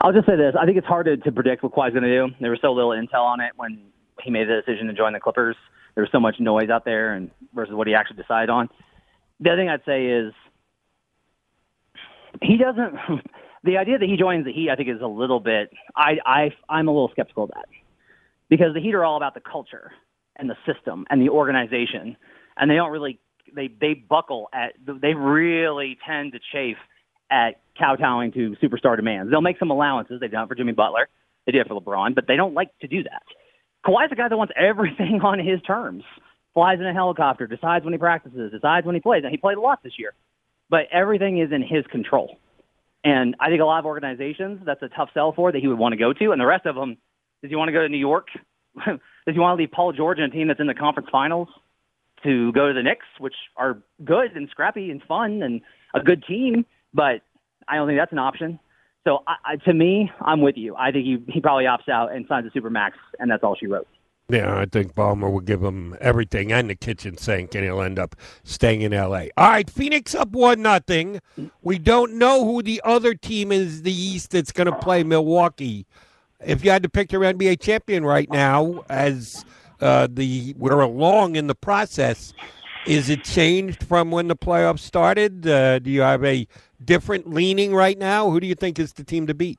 I'll 0.00 0.12
just 0.12 0.26
say 0.26 0.36
this: 0.36 0.54
I 0.58 0.64
think 0.64 0.78
it's 0.78 0.86
hard 0.86 1.06
to, 1.06 1.16
to 1.16 1.32
predict 1.32 1.62
what 1.62 1.72
Kawhi's 1.72 1.92
going 1.92 2.04
to 2.04 2.28
do. 2.28 2.34
There 2.40 2.50
was 2.50 2.60
so 2.62 2.72
little 2.72 2.90
intel 2.90 3.22
on 3.22 3.40
it 3.40 3.52
when 3.56 3.80
he 4.22 4.30
made 4.30 4.48
the 4.48 4.62
decision 4.64 4.86
to 4.86 4.92
join 4.92 5.14
the 5.14 5.20
Clippers. 5.20 5.56
There 5.96 6.02
was 6.02 6.10
so 6.12 6.20
much 6.20 6.36
noise 6.38 6.70
out 6.70 6.84
there, 6.84 7.14
and 7.14 7.30
versus 7.54 7.74
what 7.74 7.88
he 7.88 7.94
actually 7.94 8.18
decided 8.18 8.50
on. 8.50 8.68
The 9.40 9.50
other 9.50 9.60
thing 9.62 9.68
I'd 9.68 9.84
say 9.84 10.06
is 10.06 10.32
he 12.42 12.58
doesn't. 12.58 12.94
the 13.64 13.78
idea 13.78 13.98
that 13.98 14.08
he 14.08 14.16
joins 14.16 14.44
the 14.44 14.52
Heat, 14.52 14.70
I 14.70 14.76
think, 14.76 14.88
is 14.88 15.00
a 15.02 15.06
little 15.06 15.40
bit. 15.40 15.70
I 15.96 16.18
I 16.24 16.50
I'm 16.68 16.86
a 16.86 16.92
little 16.92 17.08
skeptical 17.10 17.44
of 17.44 17.50
that 17.54 17.64
because 18.48 18.74
the 18.74 18.80
Heat 18.80 18.94
are 18.94 19.04
all 19.04 19.16
about 19.16 19.34
the 19.34 19.40
culture 19.40 19.90
and 20.36 20.48
the 20.50 20.56
system 20.70 21.06
and 21.10 21.20
the 21.20 21.30
organization, 21.30 22.16
and 22.58 22.70
they 22.70 22.74
don't 22.76 22.92
really 22.92 23.18
they 23.54 23.68
they 23.68 23.94
buckle 23.94 24.48
at 24.52 24.74
they 24.86 25.14
really 25.14 25.98
tend 26.06 26.32
to 26.32 26.38
chafe 26.52 26.76
at 27.30 27.60
kowtowing 27.78 28.32
to 28.32 28.54
superstar 28.62 28.96
demands. 28.96 29.30
They'll 29.30 29.40
make 29.40 29.58
some 29.58 29.70
allowances. 29.70 30.20
They've 30.20 30.30
done 30.30 30.44
it 30.44 30.48
for 30.48 30.54
Jimmy 30.54 30.72
Butler. 30.72 31.08
They 31.46 31.52
did 31.52 31.60
it 31.62 31.68
for 31.68 31.80
LeBron, 31.80 32.14
but 32.14 32.26
they 32.26 32.36
don't 32.36 32.54
like 32.54 32.76
to 32.80 32.86
do 32.86 33.02
that. 33.04 33.22
Kawhi's 33.84 34.12
a 34.12 34.14
guy 34.14 34.28
that 34.28 34.36
wants 34.36 34.52
everything 34.56 35.20
on 35.24 35.38
his 35.38 35.60
terms. 35.62 36.04
Flies 36.54 36.78
in 36.80 36.86
a 36.86 36.94
helicopter, 36.94 37.46
decides 37.46 37.84
when 37.84 37.92
he 37.92 37.98
practices, 37.98 38.50
decides 38.50 38.86
when 38.86 38.94
he 38.94 39.00
plays, 39.00 39.22
and 39.22 39.30
he 39.30 39.36
played 39.36 39.58
a 39.58 39.60
lot 39.60 39.82
this 39.82 39.98
year. 39.98 40.14
But 40.70 40.86
everything 40.90 41.38
is 41.38 41.52
in 41.52 41.62
his 41.62 41.86
control. 41.86 42.38
And 43.04 43.36
I 43.38 43.50
think 43.50 43.60
a 43.60 43.64
lot 43.64 43.78
of 43.78 43.86
organizations, 43.86 44.62
that's 44.64 44.82
a 44.82 44.88
tough 44.88 45.10
sell 45.14 45.32
for 45.32 45.52
that 45.52 45.60
he 45.60 45.68
would 45.68 45.78
want 45.78 45.92
to 45.92 45.96
go 45.96 46.12
to. 46.12 46.32
And 46.32 46.40
the 46.40 46.46
rest 46.46 46.66
of 46.66 46.74
them, 46.74 46.96
does 47.42 47.50
he 47.50 47.56
want 47.56 47.68
to 47.68 47.72
go 47.72 47.82
to 47.82 47.88
New 47.88 47.98
York? 47.98 48.28
does 48.86 48.98
he 49.26 49.38
want 49.38 49.56
to 49.56 49.62
leave 49.62 49.70
Paul 49.70 49.92
George 49.92 50.18
and 50.18 50.32
a 50.32 50.34
team 50.34 50.48
that's 50.48 50.58
in 50.58 50.66
the 50.66 50.74
conference 50.74 51.08
finals 51.12 51.48
to 52.24 52.52
go 52.52 52.68
to 52.68 52.74
the 52.74 52.82
Knicks, 52.82 53.06
which 53.18 53.34
are 53.56 53.82
good 54.04 54.32
and 54.34 54.48
scrappy 54.50 54.90
and 54.90 55.02
fun 55.02 55.42
and 55.42 55.60
a 55.94 56.00
good 56.00 56.24
team? 56.26 56.66
But 56.92 57.20
I 57.68 57.76
don't 57.76 57.86
think 57.86 57.98
that's 57.98 58.12
an 58.12 58.18
option. 58.18 58.58
So 59.06 59.22
I, 59.26 59.36
I, 59.44 59.56
to 59.56 59.72
me, 59.72 60.10
I'm 60.20 60.40
with 60.40 60.56
you. 60.56 60.74
I 60.74 60.90
think 60.90 61.04
he, 61.04 61.32
he 61.32 61.40
probably 61.40 61.64
opts 61.64 61.88
out 61.88 62.12
and 62.12 62.26
signs 62.28 62.50
a 62.52 62.58
supermax, 62.58 62.92
and 63.20 63.30
that's 63.30 63.44
all 63.44 63.54
she 63.54 63.66
wrote. 63.66 63.86
Yeah, 64.28 64.58
I 64.58 64.66
think 64.66 64.96
Ballmer 64.96 65.30
will 65.30 65.38
give 65.38 65.62
him 65.62 65.96
everything 66.00 66.52
and 66.52 66.68
the 66.68 66.74
kitchen 66.74 67.16
sink, 67.16 67.54
and 67.54 67.62
he'll 67.62 67.80
end 67.80 68.00
up 68.00 68.16
staying 68.42 68.82
in 68.82 68.92
L.A. 68.92 69.30
All 69.36 69.48
right, 69.48 69.70
Phoenix 69.70 70.16
up 70.16 70.30
one 70.30 70.62
nothing. 70.62 71.20
We 71.62 71.78
don't 71.78 72.14
know 72.14 72.44
who 72.44 72.60
the 72.62 72.80
other 72.84 73.14
team 73.14 73.52
is 73.52 73.82
the 73.82 73.92
East 73.92 74.32
that's 74.32 74.50
going 74.50 74.66
to 74.66 74.76
play 74.76 75.04
Milwaukee. 75.04 75.86
If 76.44 76.64
you 76.64 76.72
had 76.72 76.82
to 76.82 76.88
pick 76.88 77.12
your 77.12 77.22
NBA 77.22 77.60
champion 77.60 78.04
right 78.04 78.28
now, 78.28 78.84
as 78.88 79.44
uh, 79.80 80.08
the 80.10 80.56
we're 80.58 80.80
along 80.80 81.36
in 81.36 81.46
the 81.46 81.54
process, 81.54 82.34
is 82.86 83.08
it 83.08 83.22
changed 83.22 83.84
from 83.84 84.10
when 84.10 84.26
the 84.26 84.36
playoffs 84.36 84.80
started? 84.80 85.46
Uh, 85.46 85.78
do 85.78 85.90
you 85.90 86.00
have 86.00 86.24
a 86.24 86.48
different 86.84 87.32
leaning 87.32 87.74
right 87.74 87.98
now? 87.98 88.30
Who 88.30 88.40
do 88.40 88.46
you 88.46 88.54
think 88.54 88.78
is 88.78 88.92
the 88.92 89.04
team 89.04 89.26
to 89.26 89.34
beat? 89.34 89.58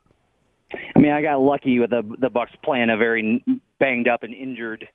I 0.95 0.99
mean, 0.99 1.11
I 1.11 1.21
got 1.21 1.39
lucky 1.39 1.79
with 1.79 1.91
the 1.91 2.03
the 2.19 2.29
Bucks 2.29 2.51
playing 2.63 2.89
a 2.89 2.97
very 2.97 3.43
banged 3.79 4.07
up 4.07 4.23
and 4.23 4.33
injured 4.33 4.87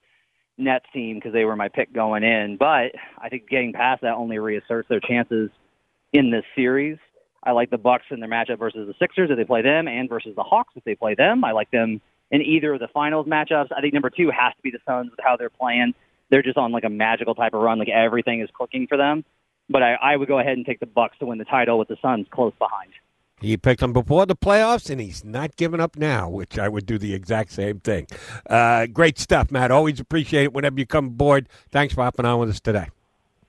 Nets 0.58 0.84
team 0.92 1.16
because 1.16 1.32
they 1.32 1.44
were 1.44 1.56
my 1.56 1.68
pick 1.68 1.92
going 1.92 2.24
in. 2.24 2.56
But 2.58 2.92
I 3.18 3.28
think 3.30 3.48
getting 3.48 3.72
past 3.72 4.02
that 4.02 4.14
only 4.14 4.38
reasserts 4.38 4.88
their 4.88 5.00
chances 5.00 5.50
in 6.12 6.30
this 6.30 6.44
series. 6.54 6.98
I 7.44 7.52
like 7.52 7.70
the 7.70 7.78
Bucks 7.78 8.04
in 8.10 8.20
their 8.20 8.28
matchup 8.28 8.58
versus 8.58 8.86
the 8.86 8.94
Sixers 8.98 9.30
if 9.30 9.36
they 9.36 9.44
play 9.44 9.62
them, 9.62 9.88
and 9.88 10.08
versus 10.08 10.34
the 10.36 10.42
Hawks 10.42 10.74
if 10.76 10.84
they 10.84 10.94
play 10.94 11.14
them. 11.14 11.44
I 11.44 11.52
like 11.52 11.70
them 11.70 12.00
in 12.30 12.42
either 12.42 12.74
of 12.74 12.80
the 12.80 12.88
finals 12.88 13.26
matchups. 13.26 13.68
I 13.76 13.80
think 13.80 13.94
number 13.94 14.10
two 14.10 14.30
has 14.30 14.54
to 14.54 14.62
be 14.62 14.70
the 14.70 14.78
Suns 14.86 15.10
with 15.10 15.20
how 15.22 15.36
they're 15.36 15.50
playing. 15.50 15.94
They're 16.30 16.42
just 16.42 16.56
on 16.56 16.72
like 16.72 16.84
a 16.84 16.90
magical 16.90 17.34
type 17.34 17.54
of 17.54 17.62
run, 17.62 17.78
like 17.78 17.88
everything 17.88 18.40
is 18.40 18.48
clicking 18.54 18.86
for 18.86 18.96
them. 18.96 19.24
But 19.72 19.82
I, 19.82 19.94
I 19.94 20.16
would 20.16 20.28
go 20.28 20.38
ahead 20.38 20.56
and 20.56 20.66
take 20.66 20.80
the 20.80 20.86
Bucks 20.86 21.18
to 21.18 21.26
win 21.26 21.38
the 21.38 21.44
title 21.44 21.78
with 21.78 21.88
the 21.88 21.96
Suns 22.02 22.26
close 22.30 22.52
behind. 22.58 22.92
He 23.40 23.56
picked 23.56 23.80
them 23.80 23.92
before 23.92 24.24
the 24.24 24.36
playoffs, 24.36 24.88
and 24.88 25.00
he's 25.00 25.24
not 25.24 25.56
giving 25.56 25.80
up 25.80 25.96
now, 25.96 26.28
which 26.28 26.58
I 26.58 26.68
would 26.68 26.86
do 26.86 26.96
the 26.96 27.12
exact 27.12 27.50
same 27.50 27.80
thing. 27.80 28.06
Uh, 28.48 28.86
great 28.86 29.18
stuff, 29.18 29.50
Matt. 29.50 29.72
Always 29.72 29.98
appreciate 29.98 30.44
it 30.44 30.52
whenever 30.52 30.78
you 30.78 30.86
come 30.86 31.06
aboard. 31.06 31.48
Thanks 31.70 31.94
for 31.94 32.04
hopping 32.04 32.24
on 32.24 32.38
with 32.38 32.50
us 32.50 32.60
today. 32.60 32.88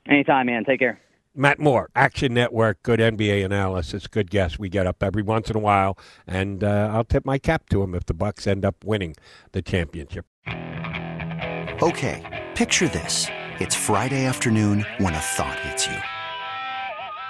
Anytime, 0.07 0.47
man. 0.47 0.65
Take 0.65 0.79
care. 0.79 0.99
Matt 1.36 1.59
Moore, 1.59 1.89
Action 1.95 2.33
Network, 2.33 2.83
good 2.83 2.99
NBA 2.99 3.43
analysis, 3.43 4.05
good 4.05 4.29
guess. 4.29 4.59
We 4.59 4.69
get 4.69 4.86
up 4.86 5.01
every 5.01 5.23
once 5.23 5.49
in 5.49 5.55
a 5.55 5.59
while, 5.59 5.97
and 6.27 6.63
uh, 6.63 6.91
I'll 6.93 7.03
tip 7.03 7.25
my 7.25 7.39
cap 7.39 7.69
to 7.69 7.81
him 7.81 7.95
if 7.95 8.05
the 8.05 8.13
Bucks 8.13 8.45
end 8.45 8.63
up 8.63 8.83
winning 8.86 9.15
the 9.51 9.63
championship. 9.63 10.25
Okay, 11.81 12.45
picture 12.53 12.88
this: 12.88 13.27
it's 13.59 13.75
Friday 13.75 14.25
afternoon 14.25 14.86
when 14.99 15.15
a 15.15 15.19
thought 15.19 15.57
hits 15.59 15.88
you. 15.88 15.97